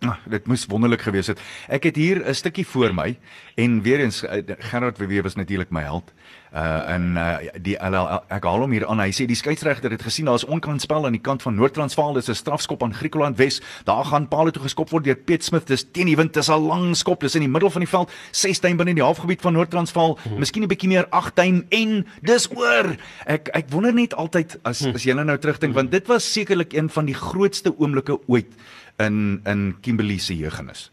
Ach, 0.04 0.20
dit 0.28 0.46
moes 0.46 0.66
wonderlik 0.68 1.00
gewees 1.00 1.30
het. 1.32 1.40
Ek 1.68 1.84
het 1.88 1.96
hier 1.96 2.20
'n 2.28 2.34
stukkie 2.34 2.66
voor 2.66 2.94
my 2.94 3.18
en 3.54 3.82
weer 3.82 4.00
eens 4.00 4.24
eh, 4.24 4.42
Gerard 4.58 4.98
Wewe 4.98 5.22
was 5.22 5.34
natuurlik 5.34 5.70
my 5.70 5.82
held. 5.82 6.12
Uh 6.54 6.86
en 6.86 7.16
uh 7.18 7.36
die 7.62 7.74
ek 7.74 8.44
haal 8.44 8.60
hom 8.62 8.70
hier 8.70 8.86
aan. 8.86 9.00
Hy 9.00 9.10
sê 9.10 9.24
die 9.26 9.34
skeieregter 9.34 9.90
het 9.90 10.02
gesien 10.02 10.28
daar 10.30 10.38
is 10.38 10.44
onkant 10.44 10.80
spel 10.80 11.06
aan 11.06 11.16
die 11.16 11.20
kant 11.20 11.42
van 11.42 11.54
Noord-Transvaal. 11.54 12.14
Dis 12.14 12.28
'n 12.30 12.34
strafskop 12.34 12.82
aan 12.82 12.94
Griekeland 12.94 13.36
Wes. 13.36 13.60
Daar 13.84 14.04
gaan 14.04 14.28
paal 14.28 14.50
toe 14.50 14.62
geskop 14.62 14.90
word 14.90 15.04
deur 15.04 15.16
Piet 15.16 15.44
Smith. 15.44 15.66
Dis 15.66 15.84
teen 15.90 16.06
die 16.06 16.16
wind. 16.16 16.32
Dis 16.34 16.48
'n 16.48 16.66
lang 16.66 16.96
skop. 16.96 17.20
Dis 17.20 17.34
in 17.34 17.40
die 17.40 17.50
middel 17.50 17.70
van 17.70 17.80
die 17.80 17.88
veld. 17.88 18.12
6 18.30 18.58
tuin 18.58 18.76
binne 18.76 18.90
in 18.90 18.96
die 18.96 19.04
halfgebied 19.04 19.40
van 19.40 19.52
Noord-Transvaal. 19.52 20.18
Hmm. 20.22 20.38
Miskien 20.38 20.62
'n 20.62 20.68
bietjie 20.68 20.88
meer 20.88 21.06
8 21.10 21.34
tuin 21.34 21.66
en 21.68 22.06
dis 22.22 22.48
oor. 22.54 22.96
Ek 23.26 23.48
ek 23.48 23.70
wonder 23.70 23.94
net 23.94 24.14
altyd 24.14 24.58
as 24.62 24.80
hmm. 24.80 24.94
as 24.94 25.02
jy 25.02 25.12
nou 25.12 25.38
terugdink 25.38 25.74
want 25.74 25.90
dit 25.90 26.06
was 26.06 26.32
sekerlik 26.32 26.72
een 26.72 26.88
van 26.88 27.04
die 27.04 27.14
grootste 27.14 27.74
oomblikke 27.78 28.18
ooit 28.28 28.52
in 28.96 29.40
in 29.44 29.74
Kimberley 29.80 30.18
se 30.18 30.36
jeugennis. 30.36 30.92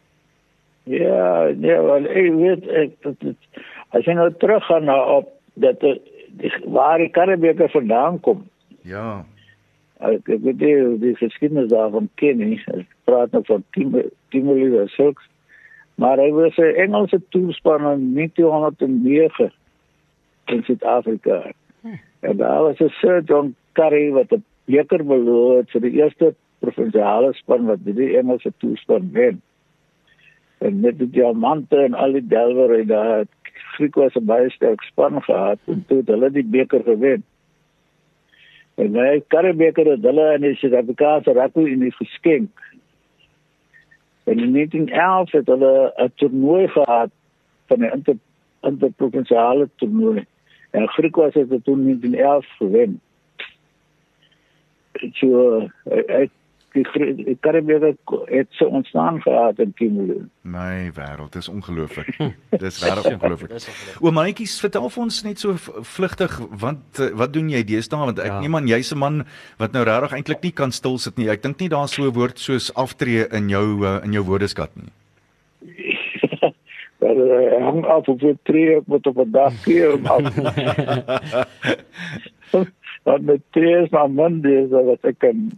Ja, 0.83 1.51
nee, 1.55 1.77
wel 1.81 2.05
ek 2.05 2.33
weet 2.33 2.67
ek 2.67 2.95
dat 3.01 3.19
dit 3.19 3.61
as 3.89 4.05
jy 4.05 4.15
nou 4.17 4.31
terug 4.41 4.65
gaan 4.65 4.87
na 4.89 4.97
op 5.17 5.29
dat 5.53 5.79
die, 5.79 6.01
die 6.41 6.51
waar 6.65 6.97
die 6.97 7.11
Karibeker 7.13 7.69
vandaan 7.69 8.19
kom. 8.19 8.47
Ja. 8.87 9.25
Ek 9.99 10.29
ek 10.29 10.41
weet 10.41 10.59
die, 10.59 10.77
die 11.03 11.15
geskiedenis 11.19 11.69
daarvan 11.69 12.09
ken 12.15 12.41
nie. 12.41 12.61
Ek 12.73 12.87
praat 13.05 13.31
nou 13.35 13.43
van 13.45 13.65
Kimberley 13.71 14.71
se 14.71 14.87
sulks. 14.95 15.27
Maar 16.01 16.17
hy 16.17 16.31
was 16.31 16.57
'n 16.57 16.75
Engelse 16.83 17.21
toerspan 17.29 17.85
in 17.91 18.13
1909 18.13 19.51
in 20.45 20.63
Suid-Afrika. 20.63 21.51
Hm. 21.81 21.99
En 22.19 22.37
daar 22.37 22.61
was 22.63 22.79
'n 22.79 22.89
Sir 22.89 23.21
John 23.23 23.55
Curry 23.73 24.09
wat 24.11 24.31
'n 24.31 24.43
beker 24.65 25.05
beloof 25.05 25.57
het 25.57 25.69
vir 25.69 25.81
die 25.81 26.01
eerste 26.01 26.35
provinsiale 26.61 27.33
span 27.33 27.65
wat 27.69 27.83
die 27.83 28.17
Engelse 28.17 28.53
toespan 28.57 29.09
wen. 29.15 29.41
En 30.61 30.79
met 30.79 30.97
die 30.99 31.09
diamante 31.09 31.77
en 31.81 31.97
al 31.97 32.17
die 32.19 32.27
delwer 32.27 32.79
en 32.79 32.87
daai 32.87 33.25
Griek 33.73 33.95
was 33.95 34.15
'n 34.15 34.25
baie 34.25 34.49
sterk 34.49 34.81
span 34.83 35.21
gehad 35.21 35.59
en 35.65 35.85
toe 35.87 36.01
hulle 36.05 36.31
die 36.31 36.45
beker 36.45 36.83
gewen. 36.83 37.23
En 38.75 38.95
hy 38.95 39.21
Karibeker 39.27 39.85
het 39.85 40.03
hulle 40.03 40.33
in 40.33 40.41
die 40.41 40.55
Suid-Afrikaanse 40.55 41.33
rugby 41.33 41.65
in 41.71 41.79
die 41.79 41.95
geskenk. 41.95 42.51
En 44.23 44.39
in 44.39 44.51
1911 44.51 45.31
het 45.31 45.47
hulle 45.47 45.93
'n 45.97 46.11
toernooi 46.15 46.67
gehad 46.67 47.11
van 47.67 47.79
die 47.79 47.91
inter 47.91 48.17
interprovinsiale 48.61 49.69
toernooi. 49.75 50.25
En 50.71 50.87
Griek 50.87 51.15
was 51.15 51.33
dit 51.33 51.63
toe 51.63 51.75
in 51.77 51.83
1911 51.83 52.45
gewen. 52.57 53.01
So, 55.11 55.59
ek 55.89 56.29
die 56.29 56.40
die 56.73 57.37
Karibiese 57.39 57.95
het 58.25 58.47
so 58.49 58.65
ontstaan 58.65 59.21
gehad 59.21 59.59
in 59.59 59.73
Kimberley. 59.73 60.23
My 60.41 60.91
wêreld 60.95 61.35
is 61.35 61.49
ongelooflik. 61.55 62.15
Dis 62.49 62.83
regtig 62.83 63.13
ongelooflik. 63.13 63.51
O, 63.99 64.11
mannetjies, 64.11 64.59
vertel 64.63 64.89
vir 64.89 65.03
ons 65.03 65.23
net 65.27 65.39
so 65.39 65.55
vlugtig 65.95 66.39
want 66.49 66.99
eh, 66.99 67.11
wat 67.17 67.33
doen 67.35 67.49
jy 67.51 67.63
deesdae 67.67 67.99
want 68.11 68.19
ek 68.23 68.31
ja. 68.31 68.39
neem 68.43 68.55
aan 68.55 68.67
jy's 68.71 68.93
'n 68.93 69.01
man 69.03 69.23
wat 69.59 69.71
nou 69.75 69.83
regtig 69.87 70.15
eintlik 70.17 70.41
nie 70.43 70.55
kan 70.55 70.71
stil 70.71 70.97
sit 70.97 71.17
nie. 71.17 71.29
Ek 71.29 71.43
dink 71.43 71.59
nie 71.59 71.69
daar 71.69 71.87
so 71.87 72.03
'n 72.03 72.15
woord 72.15 72.39
soos 72.39 72.73
aftree 72.75 73.27
in 73.31 73.49
jou 73.49 73.83
uh, 73.83 73.99
in 74.03 74.13
jou 74.13 74.23
woordeskat 74.23 74.71
nie. 74.75 74.91
Maar 77.01 77.17
uh, 77.17 77.65
hang 77.65 77.85
af 77.85 78.07
op 78.07 78.19
die 78.19 78.37
tree 78.43 78.79
met 78.85 79.07
op 79.07 79.17
'n 79.17 79.31
dag 79.31 79.65
hier. 79.65 79.97
Want 83.03 83.25
met 83.25 83.41
tree 83.49 83.83
is 83.83 83.89
maar 83.89 84.11
Monday 84.11 84.67
so 84.69 84.83
wat 84.85 85.05
ek 85.09 85.19
kan 85.19 85.49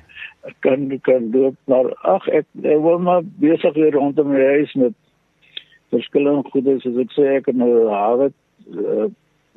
kan 0.64 1.00
kan 1.06 1.30
loop. 1.30 1.54
Maar 1.70 1.92
ag 2.02 2.26
ek, 2.28 2.46
ek 2.62 2.80
wil 2.82 2.98
maar 2.98 3.22
besig 3.42 3.74
weer 3.74 3.94
rondom 3.94 4.32
my 4.32 4.44
huis 4.58 4.74
met 4.74 4.96
verskillende 5.94 6.50
goede 6.50 6.78
soos 6.82 6.98
ek 7.04 7.14
sê 7.14 7.28
ek 7.38 7.52
het 7.52 7.58
nou 7.58 7.86
hawe 7.92 8.32
uh, 8.74 9.06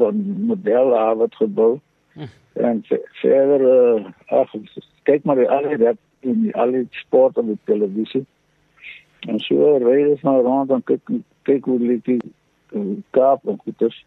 van 0.01 0.21
model 0.51 0.93
hawe 0.98 1.27
gebou. 1.39 1.74
Hm. 2.13 2.27
en 2.60 2.81
verder 3.21 3.62
uh, 3.63 4.07
ag 4.36 4.50
kyk 5.07 5.24
maar 5.24 5.39
al 5.48 5.69
die 5.69 5.77
dat 5.79 6.00
in 6.27 6.50
al 6.53 6.74
die 6.75 6.88
sport 6.91 7.38
op 7.38 7.48
die 7.48 7.60
televisie. 7.65 8.25
En 9.31 9.39
so 9.39 9.77
ry 9.79 9.98
ek 10.12 10.25
nou 10.27 10.41
rond 10.45 10.74
en 10.75 10.83
kyk 10.83 11.13
kyk 11.48 11.69
hoe 11.69 11.79
lyk 11.79 12.03
die 12.05 12.19
uh, 12.75 12.98
kaap 13.15 13.48
en 13.48 13.57
goeders 13.63 13.98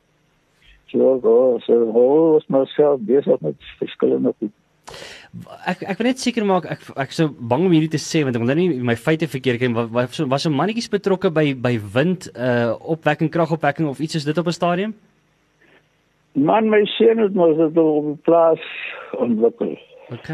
so 0.94 1.30
oh, 1.36 1.60
so 1.66 1.80
hoe 1.96 2.36
is 2.40 2.46
myself 2.48 3.00
besig 3.00 3.40
met 3.40 3.72
verskillende 3.78 4.34
goede 4.38 4.54
Ek 5.66 5.80
ek 5.90 5.98
wil 5.98 6.06
net 6.06 6.20
seker 6.22 6.44
maak 6.46 6.66
ek 6.70 6.84
ek 7.00 7.14
sou 7.16 7.26
bang 7.32 7.64
om 7.66 7.72
hierdie 7.74 7.90
te 7.96 8.00
sê 8.02 8.22
want 8.22 8.36
ek 8.36 8.42
wil 8.42 8.50
nou 8.52 8.58
nie 8.58 8.84
my 8.90 8.94
feite 9.06 9.26
verkeerd 9.30 9.62
kry 9.62 9.70
was 9.74 10.14
so 10.18 10.28
was 10.30 10.44
so 10.46 10.52
mannetjies 10.52 10.92
betrokke 10.92 11.32
by 11.38 11.46
by 11.66 11.72
wind 11.96 12.28
uh 12.36 12.76
opwekking 12.94 13.32
kragopwekking 13.34 13.88
of 13.90 14.02
iets 14.04 14.20
is 14.20 14.28
dit 14.28 14.38
op 14.38 14.46
'n 14.46 14.58
stadium? 14.58 14.94
Man 16.34 16.70
my 16.70 16.84
seun 16.98 17.18
het 17.18 17.34
mos 17.34 17.56
dit 17.56 17.82
op 17.82 18.06
die 18.12 18.22
plaas 18.28 18.62
ontwikkel. 19.18 19.74
OK. 20.14 20.30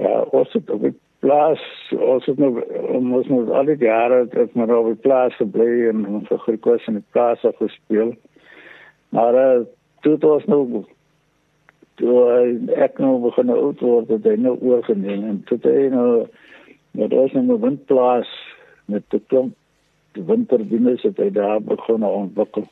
Ja, 0.00 0.20
ons 0.32 0.52
het 0.52 0.70
op 0.70 0.82
die 0.82 0.94
plaas 1.22 1.62
ons 1.92 2.26
het 2.26 2.38
nou 2.38 2.52
ons 2.98 3.30
het 3.30 3.54
al 3.60 3.70
die 3.70 3.78
jare 3.86 4.26
het 4.32 4.54
maar 4.54 4.74
op 4.74 4.90
die 4.90 5.02
plaas 5.06 5.36
gebly 5.38 5.88
en 5.92 6.06
ons 6.06 6.28
het 6.28 6.40
gekos 6.48 6.86
in 6.90 6.98
die 6.98 7.08
plaas 7.14 7.44
gespeel. 7.60 8.16
Maar 9.12 9.34
uh, 9.34 9.64
toe 10.00 10.12
het 10.12 10.24
ons 10.24 10.44
nou 10.48 10.84
toe 12.00 12.12
ek 12.80 12.98
nou 13.02 13.18
begin 13.26 13.52
oud 13.52 13.82
word 13.84 14.08
het 14.08 14.24
hy 14.24 14.38
nou 14.40 14.54
oorgeneem 14.64 15.26
en 15.28 15.42
toe 15.50 15.58
hy 15.66 15.90
nou 15.92 16.06
met 16.96 17.12
ons 17.12 17.34
in 17.36 17.50
'n 17.52 17.60
windplaas 17.60 18.30
met 18.88 19.04
'n 19.12 19.24
klomp 19.28 19.54
windturbines 20.12 21.02
het 21.02 21.16
hy 21.16 21.30
daar 21.30 21.60
begin 21.60 22.04
ontwikkel. 22.04 22.66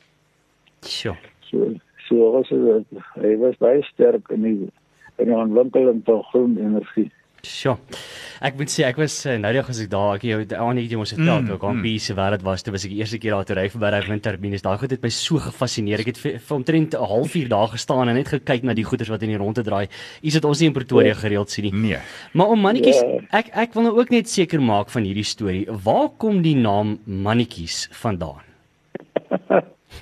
Sjoe. 0.81 1.15
So 1.49 1.73
so 2.07 2.31
was 2.31 2.49
hy, 2.49 2.83
hy 3.21 3.35
was 3.37 3.57
baie 3.57 3.83
sterk 3.83 4.29
in 4.29 4.41
die 4.41 4.69
in 5.17 5.29
die 5.29 5.37
ontwikkeling 5.37 6.01
van 6.05 6.23
groen 6.23 6.57
energie. 6.57 7.11
Sjoe. 7.41 7.73
Ek 8.41 8.57
moet 8.57 8.71
sê 8.73 8.85
ek 8.87 8.97
was 9.01 9.15
uh, 9.29 9.35
nou 9.41 9.51
die 9.53 9.59
dag 9.59 9.69
as 9.69 9.79
ek 9.83 9.89
daar 9.91 10.17
ek 10.17 10.23
jou 10.25 10.39
aan 10.57 10.77
net 10.77 10.89
jy 10.89 10.97
mos 10.97 11.13
vertel 11.13 11.41
mm, 11.41 11.49
ek 11.55 11.65
op 11.65 11.85
hierdie 11.85 12.15
waar 12.17 12.35
dit 12.35 12.43
was 12.45 12.65
toe 12.65 12.73
was 12.73 12.85
ek 12.85 12.93
die 12.93 13.01
eerste 13.01 13.19
keer 13.21 13.35
daar 13.35 13.47
toe 13.49 13.57
ry 13.57 13.65
verby 13.73 13.91
daai 13.93 14.09
windturbines. 14.09 14.63
Daai 14.65 14.77
goed 14.81 14.93
het 14.93 15.05
my 15.05 15.11
so 15.13 15.41
gefassineer. 15.41 16.03
Ek 16.03 16.11
het 16.13 16.21
vir, 16.21 16.37
vir 16.41 16.55
omtrent 16.57 16.97
'n 16.97 17.09
halfuur 17.13 17.47
daar 17.49 17.69
gestaan 17.73 18.09
en 18.09 18.15
net 18.17 18.29
gekyk 18.33 18.65
na 18.65 18.73
die 18.77 18.85
goeders 18.85 19.09
wat 19.09 19.23
in 19.25 19.33
die 19.33 19.41
ronde 19.41 19.63
draai. 19.65 19.87
Iets 20.21 20.37
wat 20.37 20.45
ons 20.45 20.61
nie 20.61 20.69
in 20.69 20.77
Pretoria 20.77 21.13
gereeld 21.13 21.49
sien 21.49 21.65
nie. 21.69 21.73
Nee. 21.73 21.99
Maar 22.33 22.53
om 22.53 22.61
mannetjies. 22.61 23.01
Ja. 23.01 23.07
ek 23.41 23.47
ek 23.53 23.73
wil 23.73 23.83
nou 23.89 23.95
ook 23.97 24.09
net 24.09 24.29
seker 24.29 24.61
maak 24.61 24.89
van 24.89 25.03
hierdie 25.03 25.25
storie. 25.25 25.65
Waar 25.69 26.09
kom 26.17 26.41
die 26.41 26.55
naam 26.55 26.99
mannetjies 27.05 27.89
vandaan? 27.91 28.41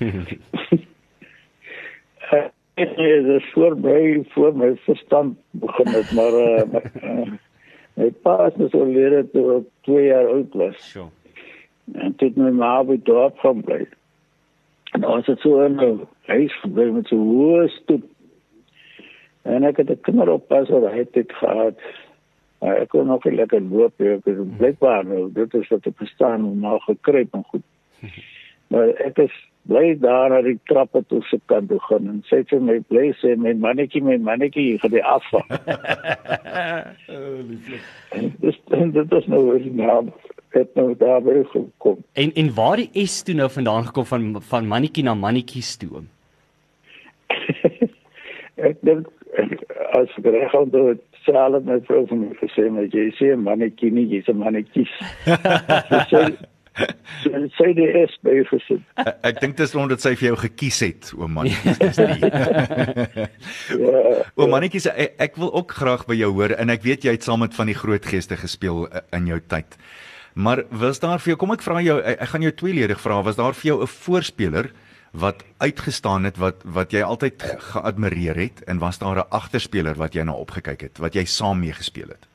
Dit 2.80 2.98
is 3.26 3.50
voor 3.52 3.78
my 3.78 4.24
voor 4.28 4.56
my 4.56 4.76
verstand 4.76 5.38
begin 5.50 5.86
het 5.86 6.12
maar 6.12 6.32
uh, 6.42 7.32
my 7.94 8.10
pa 8.22 8.46
is 8.46 8.56
nou 8.56 8.68
so 8.72 8.84
lede 8.84 9.24
toe 9.32 9.46
ek 9.58 9.66
2 9.88 10.04
jaar 10.06 10.28
oud 10.32 10.54
was. 10.54 10.78
So. 10.92 11.10
En 11.92 12.14
dit 12.16 12.36
my 12.36 12.50
ma 12.50 12.78
by 12.84 12.96
dorp 13.04 13.38
gaan 13.44 13.60
bly. 13.66 13.82
En 14.96 15.04
ons 15.04 15.26
het 15.26 15.44
so 15.44 15.60
'n 15.66 16.06
huis 16.26 16.54
gebly 16.60 16.88
met 16.90 17.06
so 17.06 17.16
hoë 17.16 17.68
stoep. 17.68 18.06
En 19.42 19.64
ek 19.64 19.76
het 19.76 19.90
'n 19.90 20.00
kinderoppas 20.00 20.68
wat 20.68 20.90
hy 20.90 21.04
het 21.12 21.32
gehad. 21.42 21.78
Maar 22.58 22.76
ek 22.76 22.88
kon 22.88 23.06
nog 23.06 23.24
lekker 23.24 23.60
loop, 23.60 24.00
ek 24.00 24.24
het 24.24 24.56
blykbaar 24.56 25.04
nou 25.04 25.32
dit 25.32 25.54
is 25.54 25.68
wat 25.68 25.86
ek 25.86 25.96
verstaan, 25.96 26.58
maar 26.58 26.80
gekruip 26.80 27.34
en 27.34 27.44
goed. 27.44 27.66
Maar 28.70 28.88
ek 28.88 29.18
is 29.18 29.49
bly 29.68 29.98
daar 30.00 30.36
aan 30.36 30.44
die 30.44 30.58
trappe 30.64 31.04
toe 31.08 31.22
se 31.28 31.40
kant 31.46 31.68
toe 31.68 31.78
gaan 31.88 32.08
en 32.12 32.22
sê 32.30 32.42
vir 32.50 32.60
my 32.60 32.78
bly 32.92 33.12
sê 33.20 33.36
my 33.36 33.52
mannetjie 33.64 34.02
my 34.02 34.16
mannetjie 34.28 34.66
jy 34.70 34.78
gaan 34.82 34.94
die 34.96 35.04
afval. 35.04 35.44
Dis 38.44 38.58
dit 38.70 39.16
is 39.20 39.26
nou 39.26 39.42
weer 39.50 39.70
nou 39.82 40.00
het 40.50 40.74
nou 40.74 40.94
daar 40.98 41.22
weer 41.24 41.44
gekom. 41.52 41.98
En 42.12 42.32
en 42.32 42.54
waar 42.54 42.76
die 42.82 43.06
S 43.06 43.22
toe 43.22 43.34
nou 43.34 43.50
vandaan 43.50 43.86
gekom 43.86 44.04
van 44.04 44.42
van 44.52 44.66
mannetjie 44.66 45.04
na 45.04 45.14
mannetjie 45.14 45.64
toe? 45.78 46.02
ek 48.70 48.76
dink 48.80 49.06
as 50.00 50.16
reg 50.24 50.54
aan 50.54 50.70
dit 50.70 51.02
sal 51.24 51.60
net 51.64 51.86
vir 51.86 52.16
my 52.16 52.32
gesê 52.40 52.66
my 52.72 52.86
jy 52.90 53.10
sê 53.18 53.34
mannetjie 53.36 53.92
nie 53.92 54.06
jy's 54.14 54.28
'n 54.28 54.38
mannetjie. 54.42 54.88
So 57.22 57.30
sê 57.58 57.72
die 57.76 57.88
is 58.00 58.12
by 58.24 58.44
gesit. 58.48 58.82
Ek, 59.00 59.16
ek 59.30 59.40
dink 59.42 59.56
dis 59.58 59.74
omdat 59.76 60.02
sy 60.02 60.14
vir 60.18 60.30
jou 60.30 60.36
gekies 60.46 60.78
het, 60.84 61.10
oom 61.18 61.32
man. 61.36 61.48
ja. 63.84 64.04
Oom 64.38 64.52
mannetjies, 64.54 64.86
ek, 64.90 65.16
ek 65.26 65.40
wil 65.40 65.50
ook 65.52 65.74
graag 65.76 66.06
by 66.08 66.16
jou 66.18 66.30
hoor 66.38 66.54
en 66.56 66.72
ek 66.72 66.86
weet 66.86 67.04
jy 67.04 67.16
het 67.16 67.26
saam 67.26 67.42
met 67.44 67.56
van 67.56 67.68
die 67.70 67.76
groot 67.76 68.06
geeste 68.06 68.38
gespeel 68.40 68.86
eh, 68.88 69.02
in 69.18 69.26
jou 69.30 69.40
tyd. 69.52 69.76
Maar 70.38 70.64
was 70.70 71.02
daar 71.02 71.20
vir 71.20 71.34
jou, 71.34 71.40
kom 71.42 71.52
ek 71.56 71.66
vra 71.66 71.82
jou, 71.84 71.98
ek, 71.98 72.22
ek 72.22 72.32
gaan 72.32 72.46
jou 72.46 72.54
tweeledig 72.62 73.02
vra, 73.02 73.20
was 73.26 73.40
daar 73.40 73.56
vir 73.58 73.72
jou 73.72 73.78
'n 73.82 73.90
voorspeler 73.90 74.70
wat 75.10 75.42
uitgestaan 75.58 76.24
het 76.24 76.38
wat 76.38 76.62
wat 76.64 76.92
jy 76.94 77.02
altyd 77.02 77.42
geadmireer 77.74 78.38
het 78.38 78.62
en 78.70 78.78
was 78.78 78.98
daar 78.98 79.18
'n 79.18 79.30
agterspeler 79.30 79.98
wat 79.98 80.14
jy 80.14 80.22
na 80.22 80.32
opgekyk 80.32 80.80
het, 80.80 80.98
wat 80.98 81.14
jy 81.14 81.24
saam 81.24 81.58
mee 81.60 81.72
gespeel 81.72 82.08
het? 82.08 82.29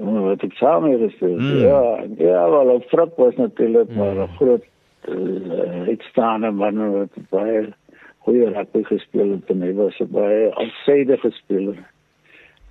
Wat 0.00 0.42
ek 0.42 0.52
saam 0.52 0.84
hier 0.84 1.00
is. 1.00 1.16
Mm. 1.20 1.60
Ja, 1.60 2.04
ja, 2.16 2.50
wel 2.50 2.74
op 2.74 2.84
Frik 2.88 3.16
was 3.16 3.36
natuurlik 3.36 3.90
mm. 3.90 3.96
maar 3.96 4.16
'n 4.16 4.36
groot 4.36 4.64
uh, 5.08 5.86
uitstaande 5.88 6.50
man 6.50 6.92
wat 6.92 7.14
baie 7.30 7.72
goeie 8.18 8.50
rugby 8.52 8.82
gespeel 8.82 9.30
het 9.30 9.50
en 9.50 9.62
hy 9.62 9.72
was 9.74 9.98
'n 10.00 10.10
baie 10.10 10.54
alsidige 10.54 11.30
speler. 11.30 11.78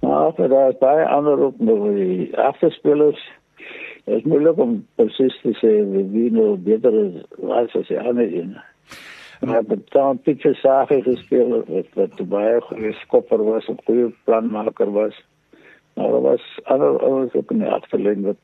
Maar 0.02 0.34
vir 0.34 0.50
daai 0.50 0.74
baie 0.80 1.06
ander 1.06 1.40
ook 1.40 1.60
nog 1.60 1.94
die 1.94 2.38
agterspelers 2.38 3.32
is 4.06 4.24
moeilik 4.24 4.58
om 4.58 4.86
presies 4.96 5.40
te 5.42 5.54
sê 5.62 5.72
wie 6.12 6.32
nou 6.32 6.58
beter 6.58 6.94
is 6.94 7.24
as 7.50 7.76
as 7.76 7.88
die 7.88 8.00
ander 8.00 8.34
een. 8.34 8.58
Maar 9.40 9.64
het 9.68 9.92
dan 9.92 10.20
pitcher 10.20 10.56
sake 10.56 11.02
gespeel 11.02 11.64
wat 11.68 11.94
wat 11.94 12.30
baie 12.30 12.62
goeie 12.62 12.94
skopper 12.94 13.44
was, 13.44 13.68
'n 13.68 13.80
goeie 13.86 14.14
planmaker 14.24 14.92
was. 14.92 15.16
Maar 16.00 16.14
er 16.14 16.22
was 16.22 16.60
ander 16.64 17.00
ouens 17.00 17.34
ook 17.34 17.52
in 17.52 17.58
die 17.60 17.68
agterlyn 17.68 18.22
wat 18.22 18.38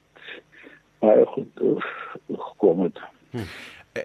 baie 1.00 1.26
goed 1.26 1.48
gekom 2.28 2.82
het. 2.84 3.00
Hm. 3.32 3.48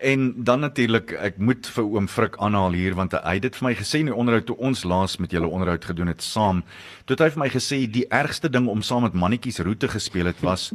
En 0.01 0.35
dan 0.37 0.61
natuurlik, 0.61 1.11
ek 1.19 1.41
moet 1.43 1.67
vir 1.75 1.85
oom 1.85 2.07
Frik 2.07 2.37
aanhaal 2.39 2.77
hier 2.79 2.95
want 2.95 3.17
hy 3.17 3.33
het 3.41 3.43
dit 3.49 3.57
vir 3.59 3.67
my 3.67 3.73
gesê 3.75 4.05
in 4.05 4.13
die 4.13 4.15
onderhoud 4.15 4.47
toe 4.47 4.57
ons 4.63 4.85
laas 4.87 5.17
met 5.19 5.35
julle 5.35 5.51
onderhoud 5.51 5.85
gedoen 5.85 6.13
het 6.13 6.23
saam. 6.23 6.63
Toe 7.05 7.17
het 7.17 7.25
hy 7.25 7.31
vir 7.35 7.43
my 7.43 7.51
gesê 7.51 7.81
die 7.91 8.07
ergste 8.07 8.47
ding 8.55 8.69
om 8.71 8.87
saam 8.87 9.03
met 9.09 9.19
mannetjies 9.19 9.59
roete 9.67 9.91
gespeel 9.91 10.31
het 10.31 10.47
was 10.47 10.71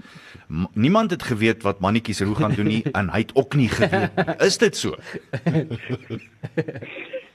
niemand 0.74 1.16
het 1.16 1.24
geweet 1.24 1.64
wat 1.64 1.80
mannetjies 1.80 2.26
roe 2.28 2.36
gaan 2.36 2.60
doen 2.60 2.68
nie 2.74 2.84
en 3.00 3.08
hy 3.16 3.24
het 3.24 3.32
ook 3.40 3.56
nie 3.56 3.72
geweet. 3.72 4.12
Is 4.44 4.60
dit 4.60 4.76
so? 4.76 5.00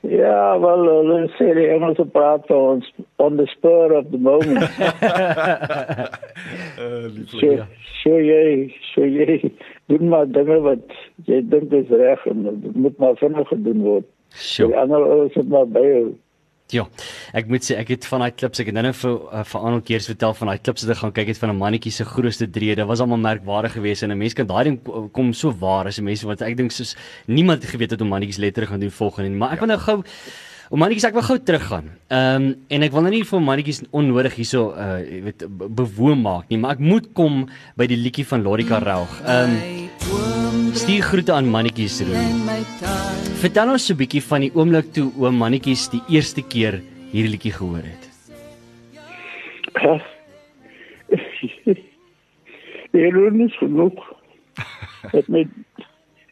Ja, 0.00 0.58
wel, 0.60 0.86
hulle 0.88 1.16
sê 1.36 1.50
die 1.54 1.68
Engelse 1.68 2.06
praat 2.08 2.48
ons 2.50 2.86
on 3.20 3.36
the 3.36 3.46
spur 3.46 3.92
of 3.92 4.10
the 4.10 4.18
moment. 4.18 4.62
uh, 6.80 7.08
so, 7.28 7.66
so 8.02 8.16
jy, 8.16 8.72
so 8.94 9.04
jy 9.04 9.52
doen 9.92 10.08
maar 10.08 10.26
dinge 10.38 10.56
wat 10.64 10.96
jy 11.28 11.42
dink 11.52 11.74
is 11.76 11.92
reg 11.92 12.24
en 12.30 12.48
dit 12.48 12.74
moet 12.86 12.98
maar 13.02 13.20
vinnig 13.20 13.48
gedoen 13.52 13.84
word. 13.84 14.08
So. 14.30 14.70
Die 14.70 14.78
ander 14.78 15.04
ouens 15.04 15.34
het 15.38 15.48
maar 15.52 15.68
by 15.68 15.84
jou. 15.84 16.08
Ja, 16.70 16.84
ek 17.34 17.48
moet 17.50 17.64
sê 17.66 17.74
ek 17.80 17.88
het 17.96 18.04
van 18.06 18.22
daai 18.22 18.30
klips 18.30 18.60
ek 18.62 18.68
het 18.70 18.76
nou 18.76 18.92
vir 18.94 19.14
uh, 19.16 19.42
vir 19.52 19.64
ander 19.66 19.80
keers 19.86 20.06
vertel 20.06 20.36
van 20.38 20.52
daai 20.52 20.60
klips 20.62 20.84
wat 20.84 20.92
ek 20.94 21.00
gaan 21.00 21.14
kyk 21.16 21.32
het 21.32 21.40
van 21.42 21.50
'n 21.50 21.58
mannetjie 21.58 21.92
se 21.92 22.04
grootste 22.06 22.46
dreë. 22.46 22.76
Dit 22.78 22.86
was 22.86 23.02
almal 23.02 23.18
merkwaardig 23.18 23.74
geweest 23.74 24.06
en 24.06 24.12
'n 24.14 24.18
mens 24.18 24.34
kan 24.38 24.46
daai 24.46 24.64
ding 24.64 24.78
kom 25.12 25.32
so 25.32 25.50
waar 25.50 25.86
as 25.86 25.98
'n 25.98 26.04
mens 26.04 26.22
wat 26.22 26.42
ek 26.42 26.56
dink 26.56 26.70
soos 26.70 26.94
niemand 27.26 27.64
geweet 27.64 27.90
het 27.90 28.00
hoe 28.00 28.08
mannetjies 28.08 28.38
letterlik 28.38 28.70
gaan 28.70 28.80
doen 28.80 28.90
volgende 28.90 29.28
nie. 29.30 29.38
Maar 29.38 29.52
ek 29.52 29.60
wil 29.60 29.68
nou 29.68 29.78
gou 29.78 30.02
Om 30.70 30.78
mannetjies 30.78 31.08
ek 31.08 31.16
wil 31.18 31.24
gou 31.26 31.34
teruggaan. 31.42 31.86
Ehm 32.14 32.44
um, 32.46 32.50
en 32.70 32.84
ek 32.86 32.92
wil 32.94 33.02
nou 33.02 33.10
nie 33.10 33.24
vir 33.26 33.40
mannetjies 33.42 33.80
onnodig 33.90 34.36
hierso 34.38 34.68
uh 34.70 35.00
jy 35.02 35.16
weet 35.24 35.40
bewoon 35.80 36.20
maak 36.22 36.44
nie, 36.52 36.60
maar 36.62 36.76
ek 36.76 36.82
moet 36.86 37.08
kom 37.18 37.40
by 37.74 37.88
die 37.90 37.98
liedjie 37.98 38.22
van 38.30 38.44
Lorika 38.46 38.78
Raug. 38.78 39.16
Ehm 39.26 39.56
um, 39.56 40.70
stuur 40.78 41.02
groete 41.08 41.32
aan 41.34 41.50
mannetjies 41.50 41.96
doen. 42.06 42.14
Vertel 43.42 43.72
ons 43.72 43.86
so 43.86 43.94
'n 43.94 43.98
bietjie 43.98 44.22
van 44.22 44.46
die 44.46 44.52
oomblik 44.54 44.92
toe 44.94 45.08
oom 45.18 45.42
mannetjies 45.42 45.88
die 45.90 46.02
eerste 46.06 46.42
keer 46.42 46.78
hierdie 47.10 47.32
liedjie 47.34 47.52
gehoor 47.52 47.82
het. 47.82 48.04
Ja, 49.74 49.98
dit 52.94 53.40
is 53.48 53.58
genoeg. 53.58 53.98
Het 55.16 55.26
my 55.28 55.42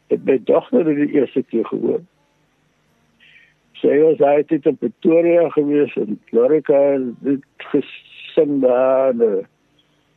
het 0.09 0.25
my 0.25 0.39
dogter 0.45 0.85
die 0.85 1.11
eerste 1.19 1.43
keer 1.43 1.67
gehoor. 1.67 2.01
Sy 3.79 3.99
was 4.03 4.21
uit 4.21 4.51
in 4.51 4.77
Pretoria 4.77 5.49
gewees 5.55 5.95
en 5.97 6.21
Lorika 6.31 6.79
het 7.23 7.45
gesing 7.57 8.61
daar 8.61 9.11
in 9.15 9.47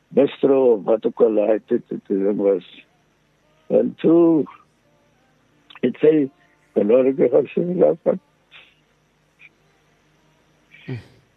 Bistro 0.08 0.82
wat 0.84 1.06
ook 1.06 1.22
al 1.22 1.38
hy 1.48 1.60
dit 1.66 1.84
dit 1.90 2.36
was. 2.36 2.86
En 3.68 3.94
toe 4.02 4.44
het 5.82 5.98
sy 5.98 6.30
En 6.74 6.88
dan 6.88 7.06
heb 7.06 7.20
ik 7.20 7.32
gezien 7.32 7.78
dat 7.78 7.98
van. 8.04 8.20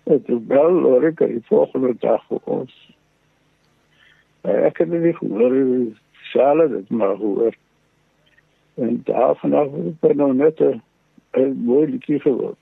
En 0.03 0.25
toen 0.25 0.47
bel 0.47 0.71
Lorika 0.71 1.27
die 1.27 1.43
volgende 1.45 1.95
dag 1.99 2.25
voor 2.25 2.41
ons. 2.45 2.97
Maar 4.41 4.65
ik 4.65 4.77
heb 4.77 4.91
het 4.91 5.03
niet 5.03 5.17
gehoord. 5.17 6.03
Zalen 6.13 6.73
het 6.73 6.91
maar 6.91 7.17
gehoord. 7.17 7.57
En 8.75 9.01
daar 9.05 9.37
vanaf 9.37 9.69
ben 10.01 10.11
ik 10.11 10.17
nog 10.17 10.33
net 10.33 10.61
een, 10.61 10.83
een 11.35 11.57
mooi 11.65 11.91
liedje 11.91 12.21
geworden. 12.21 12.57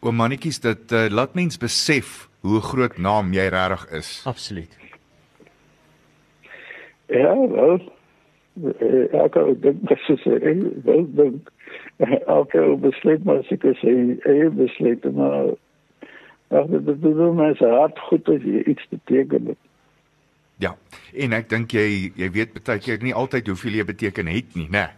O 0.00 0.12
mannetjies 0.12 0.60
dit 0.60 0.92
uh, 0.92 1.06
laat 1.10 1.34
mens 1.34 1.58
besef 1.58 2.28
hoe 2.40 2.60
groot 2.60 2.98
naam 2.98 3.32
jy 3.32 3.48
regtig 3.52 3.90
is. 4.00 4.22
Absoluut. 4.24 4.78
Ja, 7.06 7.34
wel 7.48 7.80
ek 9.26 9.36
ou 9.36 9.52
dink 9.60 9.82
dat 9.88 10.00
sy 10.06 10.16
sê 10.22 10.38
wel 10.86 11.04
dink 11.18 11.50
elke 12.36 12.60
ou 12.62 12.76
besluit 12.80 13.24
maar 13.24 13.42
sy 13.50 13.58
sê 13.60 13.92
eie 14.24 14.48
besluit 14.48 15.04
maar 15.12 15.52
ag 16.56 16.70
dit 16.72 17.02
doen 17.04 17.36
my 17.36 17.52
se 17.60 17.68
hart 17.68 18.00
goed 18.08 18.28
as 18.32 18.44
jy 18.46 18.62
iets 18.64 18.88
beteken 18.94 19.52
het 19.52 19.60
Ja. 20.58 20.72
En 21.12 21.34
ek 21.36 21.50
dink 21.52 21.74
jy 21.76 22.12
jy 22.16 22.28
weet 22.32 22.54
baie 22.64 22.80
keer 22.80 23.02
nie 23.04 23.14
altyd 23.14 23.50
hoeveel 23.52 23.80
jy 23.80 23.84
beteken 23.90 24.30
het 24.32 24.54
nie, 24.56 24.68
né? 24.72 24.88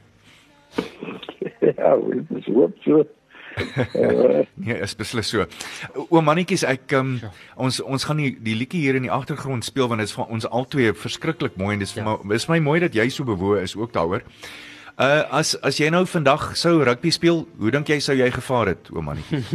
ja, 1.82 1.96
dit 1.96 2.36
is 2.38 2.50
hoop 2.54 2.76
so. 2.84 3.04
nee, 4.54 4.76
is 4.78 4.94
beslis 4.98 5.32
so. 5.32 5.46
O 6.08 6.22
mannetjies, 6.24 6.64
ek 6.68 6.94
um, 6.98 7.16
ja. 7.22 7.32
ons 7.58 7.80
ons 7.82 8.06
gaan 8.06 8.22
die 8.22 8.32
die 8.44 8.56
liedjie 8.58 8.84
hier 8.86 8.98
in 8.98 9.06
die 9.08 9.14
agtergrond 9.14 9.66
speel 9.66 9.90
want 9.90 10.02
dit 10.02 10.10
is 10.10 10.16
vir 10.16 10.30
ons 10.30 10.46
albei 10.46 10.92
verskriklik 10.94 11.58
mooi 11.60 11.74
en 11.74 11.82
dit 11.82 11.88
is 11.88 11.96
ja. 11.96 12.04
vir 12.04 12.24
my 12.24 12.38
is 12.38 12.48
my 12.50 12.60
mooi 12.62 12.78
dat 12.84 12.96
jy 12.96 13.08
so 13.12 13.26
bewoe 13.28 13.62
is 13.62 13.76
ook 13.78 13.94
daaroor. 13.96 14.26
Uh 14.98 15.22
as 15.40 15.54
as 15.62 15.78
jy 15.78 15.90
nou 15.94 16.04
vandag 16.10 16.52
sou 16.58 16.78
rugby 16.82 17.10
speel, 17.14 17.44
hoe 17.58 17.74
dink 17.74 17.90
jy 17.90 18.00
sou 18.02 18.16
jy 18.18 18.30
gevaar 18.34 18.74
het, 18.74 18.90
o 18.90 19.02
mannetjie? 19.02 19.42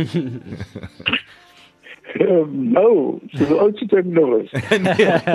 nou, 2.77 3.19
so 3.33 3.57
oud 3.59 3.79
sit 3.81 3.93
ek 3.97 4.07
nog 4.07 4.37
eens. 4.37 4.53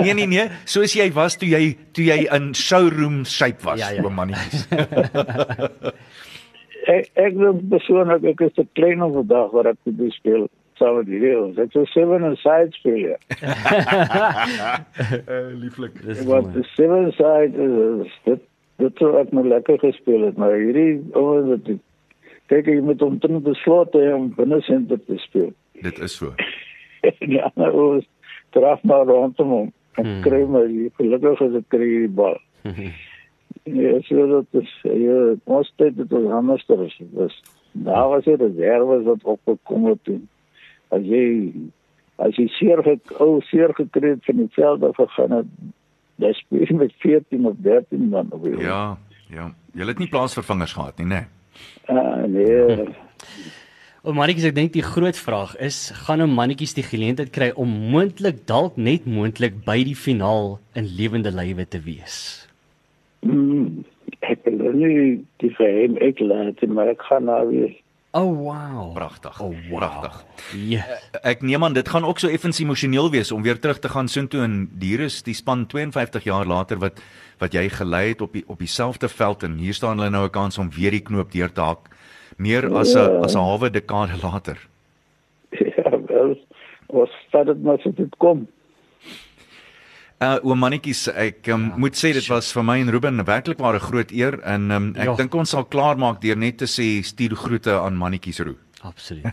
nee, 0.05 0.13
nee, 0.13 0.27
nee, 0.29 0.47
soos 0.65 0.95
jy 0.97 1.09
was 1.13 1.37
toe 1.37 1.49
jy 1.51 1.75
toe 1.93 2.07
jy 2.07 2.23
in 2.25 2.53
showroom 2.57 3.21
shape 3.25 3.61
was, 3.67 3.81
ja, 3.81 3.91
ja. 3.97 4.05
o 4.05 4.09
mannetjies. 4.09 4.65
Ek 6.89 7.11
ek 7.19 7.35
wil 7.37 7.59
persoonlik 7.73 8.25
ek 8.33 8.47
is 8.47 8.55
te 8.57 8.65
klein 8.77 9.03
om 9.05 9.13
vandag 9.21 9.53
wat 9.55 9.73
ek 9.73 9.79
moet 9.85 10.15
speel 10.15 10.43
saam 10.79 10.99
met 10.99 11.09
die 11.09 11.19
reels. 11.19 11.57
Ek 11.59 11.73
sou 11.75 11.83
seven 11.91 12.23
and 12.27 12.39
side 12.39 12.75
speel. 12.77 13.15
uh, 13.43 13.49
lieflik. 15.63 15.97
Wat 16.29 16.47
die 16.55 16.65
seven 16.75 17.11
side 17.17 17.67
is 18.05 18.13
dit 18.27 18.45
dit 18.79 19.01
sou 19.01 19.09
ek 19.19 19.33
nou 19.35 19.43
lekker 19.43 19.75
gespeel 19.81 20.21
het, 20.29 20.37
maar 20.39 20.53
hierdie 20.55 21.01
ouens 21.11 21.49
wat 21.51 21.65
kyk 22.49 22.69
jy 22.71 22.77
met 22.85 23.01
hom 23.03 23.17
teen 23.19 23.41
die 23.43 23.57
slot 23.59 23.97
en 23.99 24.29
binne 24.37 24.61
senter 24.63 25.01
te 25.03 25.19
speel. 25.25 25.51
Dit 25.83 25.99
is 26.05 26.15
so. 26.15 26.31
ja, 27.35 27.51
nou 27.59 27.99
draf 28.55 28.79
maar 28.87 29.03
rondom 29.09 29.51
hom. 29.57 29.67
Ek 29.99 30.05
hmm. 30.05 30.21
kry 30.23 30.41
my 30.47 30.63
gelukkig 30.95 31.43
as 31.43 31.59
ek 31.59 31.67
kry 31.75 31.89
die 32.05 32.13
bal. 32.21 32.39
Ja, 33.63 34.01
so 34.01 34.27
dat 34.27 34.61
is 34.61 34.71
ja, 34.81 35.35
ons 35.43 35.73
het 35.75 35.95
dit 35.97 36.13
ons 36.13 36.29
hamster 36.29 36.85
is. 36.85 37.01
Dus 37.11 37.43
daar 37.71 38.07
was 38.09 38.23
dit 38.23 38.41
reserves 38.41 39.03
wat 39.03 39.23
opgekom 39.23 39.85
het 39.85 40.03
toen. 40.03 40.29
As 40.89 41.05
jy 41.05 41.53
as 42.15 42.35
jy 42.35 42.47
seer 42.57 42.83
gek 42.83 43.13
ou 43.19 43.39
seer 43.51 43.73
gekry 43.77 44.15
het 44.15 44.25
van 44.25 44.41
die 44.41 44.49
veld 44.51 44.83
af 44.83 44.95
gegaan 44.95 45.31
het, 45.31 45.51
dan 46.19 46.33
speel 46.33 46.75
met 46.77 46.93
14 46.97 47.45
of 47.45 47.55
13 47.57 48.09
man 48.09 48.27
op. 48.31 48.45
Ja, 48.59 48.97
ja. 49.29 49.53
Jy 49.73 49.85
het 49.85 50.01
nie 50.01 50.09
plaasvervangers 50.09 50.73
gehad 50.73 50.97
nie, 50.97 51.07
né? 51.07 51.21
Nee. 51.87 51.97
Ah, 51.97 52.25
nee. 52.27 52.87
O 53.99 54.13
mannetjies, 54.15 54.45
ek 54.47 54.55
dink 54.55 54.71
die 54.71 54.83
groot 54.83 55.17
vraag 55.19 55.57
is, 55.59 55.91
gaan 56.07 56.21
'n 56.23 56.31
mannetjies 56.31 56.73
die 56.73 56.87
geleentheid 56.87 57.33
kry 57.35 57.49
om 57.51 57.67
moontlik 57.67 58.47
dalk 58.47 58.77
net 58.77 59.03
moontlik 59.05 59.59
by 59.65 59.83
die 59.83 59.95
finaal 59.95 60.59
in 60.73 60.87
lewende 60.87 61.31
lywe 61.35 61.67
te 61.67 61.81
wees? 61.83 62.47
Mm, 63.25 63.83
ek 64.19 64.45
wil 64.45 64.73
nie 64.73 65.25
die 65.43 65.53
geheim 65.57 65.97
ek 65.97 66.19
laat 66.19 66.61
maar 66.67 66.87
ek 66.87 67.01
gaan 67.09 67.25
nou 67.25 67.43
weer. 67.49 67.75
Oh 68.11 68.33
wow. 68.33 68.93
Pragtig. 68.93 69.39
Oh 69.41 69.53
wow. 69.69 69.77
Pragtig. 69.77 70.25
Ja. 70.55 70.81
Yeah. 70.81 70.97
Ek 71.21 71.43
neem 71.45 71.63
aan 71.63 71.75
dit 71.77 71.89
gaan 71.89 72.07
ook 72.07 72.19
so 72.19 72.27
effens 72.27 72.59
emosioneel 72.59 73.11
wees 73.13 73.31
om 73.31 73.43
weer 73.45 73.59
terug 73.59 73.79
te 73.79 73.89
gaan 73.89 74.07
soontoe 74.09 74.41
en 74.41 74.55
hier 74.81 75.03
is 75.05 75.21
die 75.23 75.35
span 75.37 75.67
52 75.69 76.25
jaar 76.25 76.45
later 76.49 76.81
wat 76.81 77.01
wat 77.39 77.53
jy 77.53 77.67
gelei 77.69 78.07
het 78.09 78.21
op 78.25 78.33
die 78.33 78.43
op 78.47 78.57
dieselfde 78.59 79.07
veld 79.13 79.45
en 79.45 79.59
hier 79.61 79.77
staan 79.77 80.01
hulle 80.01 80.09
nou 80.09 80.25
'n 80.25 80.33
kans 80.33 80.57
om 80.57 80.71
weer 80.73 80.91
die 80.91 81.05
knoop 81.05 81.31
deur 81.31 81.53
te 81.53 81.61
hak 81.61 81.89
meer 82.37 82.65
as 82.73 82.95
'n 82.95 82.99
ja. 82.99 83.19
as 83.21 83.35
'n 83.35 83.45
halwe 83.45 83.69
dekade 83.69 84.17
later. 84.23 84.57
Ja, 85.77 85.99
wel. 86.05 86.37
Ons 86.87 87.09
stad 87.27 87.45
dit 87.45 87.63
maar 87.63 87.79
so 87.79 87.91
dit 87.91 88.15
kom. 88.17 88.47
Uh 90.19 90.35
o 90.43 90.55
mannetjies, 90.55 91.05
ek 91.15 91.47
um, 91.47 91.69
ja, 91.69 91.77
moet 91.79 91.95
sê 91.95 92.09
dit 92.11 92.25
was 92.27 92.49
vir 92.51 92.65
my 92.67 92.75
en 92.81 92.89
Ruben 92.91 93.23
werklik 93.23 93.59
waar 93.63 93.77
'n 93.79 93.85
groot 93.87 94.11
eer 94.11 94.35
en 94.43 94.71
um, 94.71 94.89
ek 94.95 95.05
ja. 95.05 95.15
dink 95.15 95.35
ons 95.35 95.49
sal 95.49 95.63
klaarmaak 95.63 96.19
deur 96.21 96.35
net 96.35 96.57
te 96.57 96.67
sê 96.67 96.99
stuur 97.03 97.35
groete 97.35 97.71
aan 97.71 97.95
mannetjies 97.95 98.39
Roo. 98.43 98.57
Absoluut. 98.83 99.31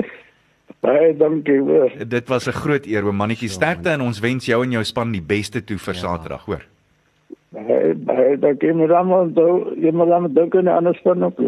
Baie 0.82 1.14
dankie 1.16 1.62
weer. 1.62 2.08
Dit 2.08 2.28
was 2.28 2.48
'n 2.48 2.52
groot 2.52 2.86
eer, 2.86 3.06
o 3.06 3.12
mannetjies. 3.12 3.52
Sterkte 3.52 3.90
en 3.90 4.00
ons 4.00 4.18
wens 4.18 4.44
jou 4.46 4.62
en 4.62 4.70
jou 4.70 4.84
span 4.84 5.12
die 5.12 5.22
beste 5.22 5.62
toe 5.64 5.78
vir 5.78 5.94
ja. 5.94 6.00
Saterdag, 6.00 6.44
hoor. 6.44 6.66
Baie 7.48 7.94
baie 7.96 8.34
dankie 8.36 8.74
my 8.76 8.84
dames 8.90 9.14
en 9.16 9.30
here. 9.32 9.70
Jy 9.80 9.90
moet 9.96 10.10
dan 10.10 10.26
dink 10.36 10.56
aan 10.58 10.66
'n 10.68 10.68
ander 10.68 10.94
span 10.98 11.22
ook. 11.24 11.38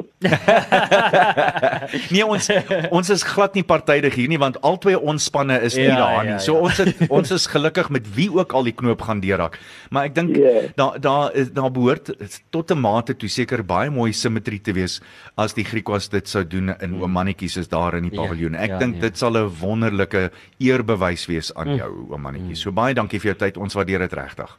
nee, 2.14 2.24
ons 2.24 2.48
ons 2.90 3.10
is 3.10 3.22
glad 3.22 3.54
nie 3.54 3.64
partydig 3.64 4.14
hier 4.16 4.28
nie 4.32 4.38
want 4.40 4.56
albei 4.64 4.94
ons 4.96 5.24
spanne 5.28 5.58
is 5.60 5.76
nie 5.76 5.90
ja, 5.90 5.98
daar 6.00 6.24
nie. 6.24 6.30
Ja, 6.32 6.38
so 6.38 6.54
ja. 6.54 6.60
ons 6.60 6.76
het 6.80 7.04
ons 7.18 7.30
is 7.36 7.44
gelukkig 7.46 7.90
met 7.90 8.08
wie 8.16 8.30
ook 8.32 8.52
al 8.52 8.64
die 8.64 8.72
knoop 8.72 9.02
gaan 9.02 9.20
deurhak. 9.20 9.58
Maar 9.90 10.08
ek 10.08 10.14
dink 10.14 10.36
yeah. 10.36 10.72
daar 10.80 10.96
daar 11.00 11.36
is 11.36 11.52
daar 11.52 11.68
behoort 11.70 12.08
tot 12.50 12.72
'n 12.72 12.80
mate 12.80 13.16
toe 13.16 13.28
seker 13.28 13.60
baie 13.64 13.90
mooi 13.90 14.12
simmetrie 14.12 14.60
te 14.60 14.72
wees 14.72 15.02
as 15.36 15.52
die 15.52 15.64
Griekwas 15.64 16.08
dit 16.08 16.28
sou 16.28 16.46
doen 16.48 16.72
in 16.80 16.96
mm. 16.96 17.02
oomannetjies 17.02 17.56
is 17.56 17.68
daar 17.68 17.94
in 18.00 18.08
die 18.08 18.16
ja, 18.16 18.24
paviljoen. 18.24 18.56
Ek 18.56 18.70
ja, 18.70 18.78
dink 18.78 18.94
ja. 18.94 19.00
dit 19.00 19.18
sal 19.18 19.36
'n 19.36 19.52
wonderlike 19.60 20.30
eerbewys 20.56 21.28
wees 21.28 21.52
aan 21.54 21.68
mm. 21.68 21.76
jou 21.76 21.92
oomannetjies. 22.08 22.64
Mm. 22.64 22.64
So 22.64 22.72
baie 22.72 22.94
dankie 22.94 23.20
vir 23.20 23.34
jou 23.34 23.38
tyd. 23.44 23.60
Ons 23.60 23.76
waardeer 23.76 24.08
dit 24.08 24.16
regtig. 24.16 24.56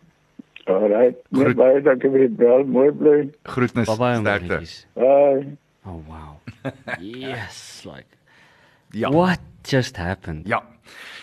Alright. 0.70 1.18
Groet... 1.34 1.58
Baie 1.58 1.82
dankie 1.86 2.12
vir 2.14 2.28
die 2.28 2.36
bel. 2.42 2.66
Mooi 2.70 2.90
bly. 2.96 3.18
Groetnis. 3.50 3.90
Sterkte. 3.90 4.62
Bye. 5.00 5.58
Oh 5.86 6.02
wow. 6.08 6.38
yes, 7.02 7.82
like 7.86 8.18
Ja. 8.94 9.10
What 9.10 9.40
just 9.64 9.98
happened? 9.98 10.48
Ja. 10.48 10.64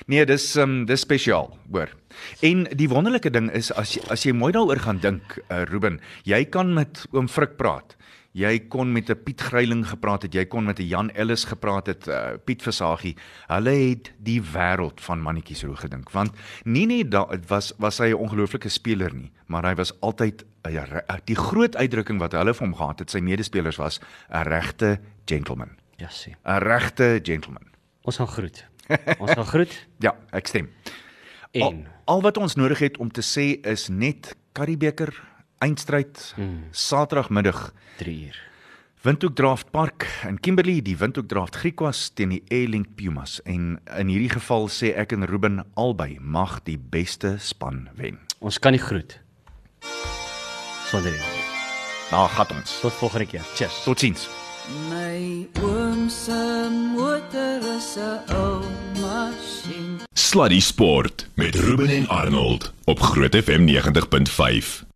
Nee, 0.06 0.24
dis 0.24 0.56
um 0.56 0.86
dis 0.88 1.04
spesiaal, 1.04 1.50
hoor. 1.70 1.92
En 2.40 2.64
die 2.80 2.88
wonderlike 2.88 3.30
ding 3.30 3.50
is 3.52 3.68
as 3.76 3.92
jy, 3.94 4.02
as 4.10 4.24
jy 4.24 4.32
mooi 4.32 4.50
daaroor 4.56 4.80
gaan 4.82 5.02
dink, 5.02 5.36
uh, 5.52 5.62
Ruben, 5.68 6.00
jy 6.24 6.40
kan 6.48 6.72
met 6.74 7.04
oom 7.12 7.28
Frik 7.28 7.58
praat 7.60 7.94
jy 8.38 8.68
kon 8.70 8.92
met 8.92 9.10
'n 9.10 9.22
Piet 9.24 9.40
Gryiling 9.40 9.84
gepraat 9.86 10.22
het, 10.22 10.34
jy 10.34 10.44
kon 10.46 10.64
met 10.64 10.78
'n 10.78 10.86
Jan 10.86 11.10
Ellis 11.10 11.44
gepraat 11.44 11.86
het, 11.86 12.08
uh, 12.08 12.38
Piet 12.44 12.62
Versagie. 12.62 13.16
Hulle 13.46 13.70
het 13.70 14.12
die 14.18 14.40
wêreld 14.40 15.00
van 15.00 15.20
mannetjies 15.20 15.62
roo 15.62 15.74
gedink, 15.74 16.10
want 16.10 16.30
nie 16.64 16.86
net 16.86 17.10
daar 17.10 17.38
was 17.48 17.72
was 17.78 17.98
hy 17.98 18.10
'n 18.10 18.14
ongelooflike 18.14 18.68
speler 18.68 19.14
nie, 19.14 19.32
maar 19.46 19.64
hy 19.64 19.74
was 19.74 19.92
altyd 20.00 20.44
'n 20.64 20.72
ja, 20.72 20.84
die 21.24 21.36
groot 21.36 21.76
uitdrukking 21.76 22.18
wat 22.18 22.32
hulle 22.32 22.54
vir 22.54 22.66
hom 22.66 22.76
gehad 22.76 22.98
het, 22.98 23.10
sy 23.10 23.20
medespelers 23.20 23.76
was 23.76 24.00
'n 24.30 24.42
regte 24.42 25.00
gentleman. 25.26 25.70
Ja, 25.96 26.08
sien. 26.08 26.36
'n 26.44 26.58
Regte 26.58 27.20
gentleman. 27.22 27.66
Ons 28.02 28.16
gaan 28.16 28.28
groet. 28.28 28.66
Ons 29.18 29.30
gaan 29.30 29.46
groet. 29.46 29.86
ja, 30.06 30.16
ek 30.30 30.46
stem. 30.46 30.68
En 31.50 31.62
al, 31.62 31.84
al 32.04 32.22
wat 32.22 32.36
ons 32.36 32.54
nodig 32.54 32.78
het 32.78 32.98
om 32.98 33.10
te 33.10 33.22
sê 33.22 33.60
is 33.66 33.88
net 33.88 34.36
Karibeker 34.52 35.12
eindstryd 35.58 36.32
hmm. 36.36 36.68
Saterdagmiddag 36.70 37.72
3 37.98 38.24
uur. 38.26 38.38
Windhoek 39.02 39.36
Draft 39.36 39.70
Park 39.70 40.06
in 40.26 40.40
Kimberley, 40.40 40.82
die 40.82 40.96
Windhoek 40.98 41.28
Draft 41.28 41.56
Griquas 41.56 42.10
teen 42.14 42.32
die 42.34 42.42
Airlink 42.50 42.96
Pumas 42.98 43.38
en 43.46 43.76
in 43.94 44.10
hierdie 44.10 44.32
geval 44.32 44.66
sê 44.74 44.90
ek 44.98 45.14
en 45.14 45.26
Ruben 45.30 45.62
albei 45.78 46.16
mag 46.18 46.58
die 46.66 46.78
beste 46.78 47.36
span 47.38 47.86
wen. 47.94 48.18
Ons 48.42 48.58
kan 48.58 48.74
nie 48.74 48.82
groet. 48.82 49.20
Sonder 50.90 51.14
nie. 51.14 51.46
Nou 52.10 52.26
gaan 52.34 52.56
ons. 52.56 52.80
Tot 52.80 52.98
volgende 52.98 53.30
keer. 53.30 53.46
Cheers. 53.54 53.82
Totsiens. 53.84 54.26
My 54.88 55.46
oom 55.62 56.08
se 56.10 56.68
motor 56.96 57.62
is 57.76 57.96
'n 57.96 58.34
ou 58.34 58.64
masjien. 59.00 60.00
Sluddy 60.12 60.60
Sport 60.60 61.28
met 61.34 61.54
Ruben 61.54 61.88
en 61.88 62.08
Arnold 62.08 62.72
op 62.84 63.00
Groot 63.00 63.36
FM 63.36 63.64
90.5. 63.64 64.88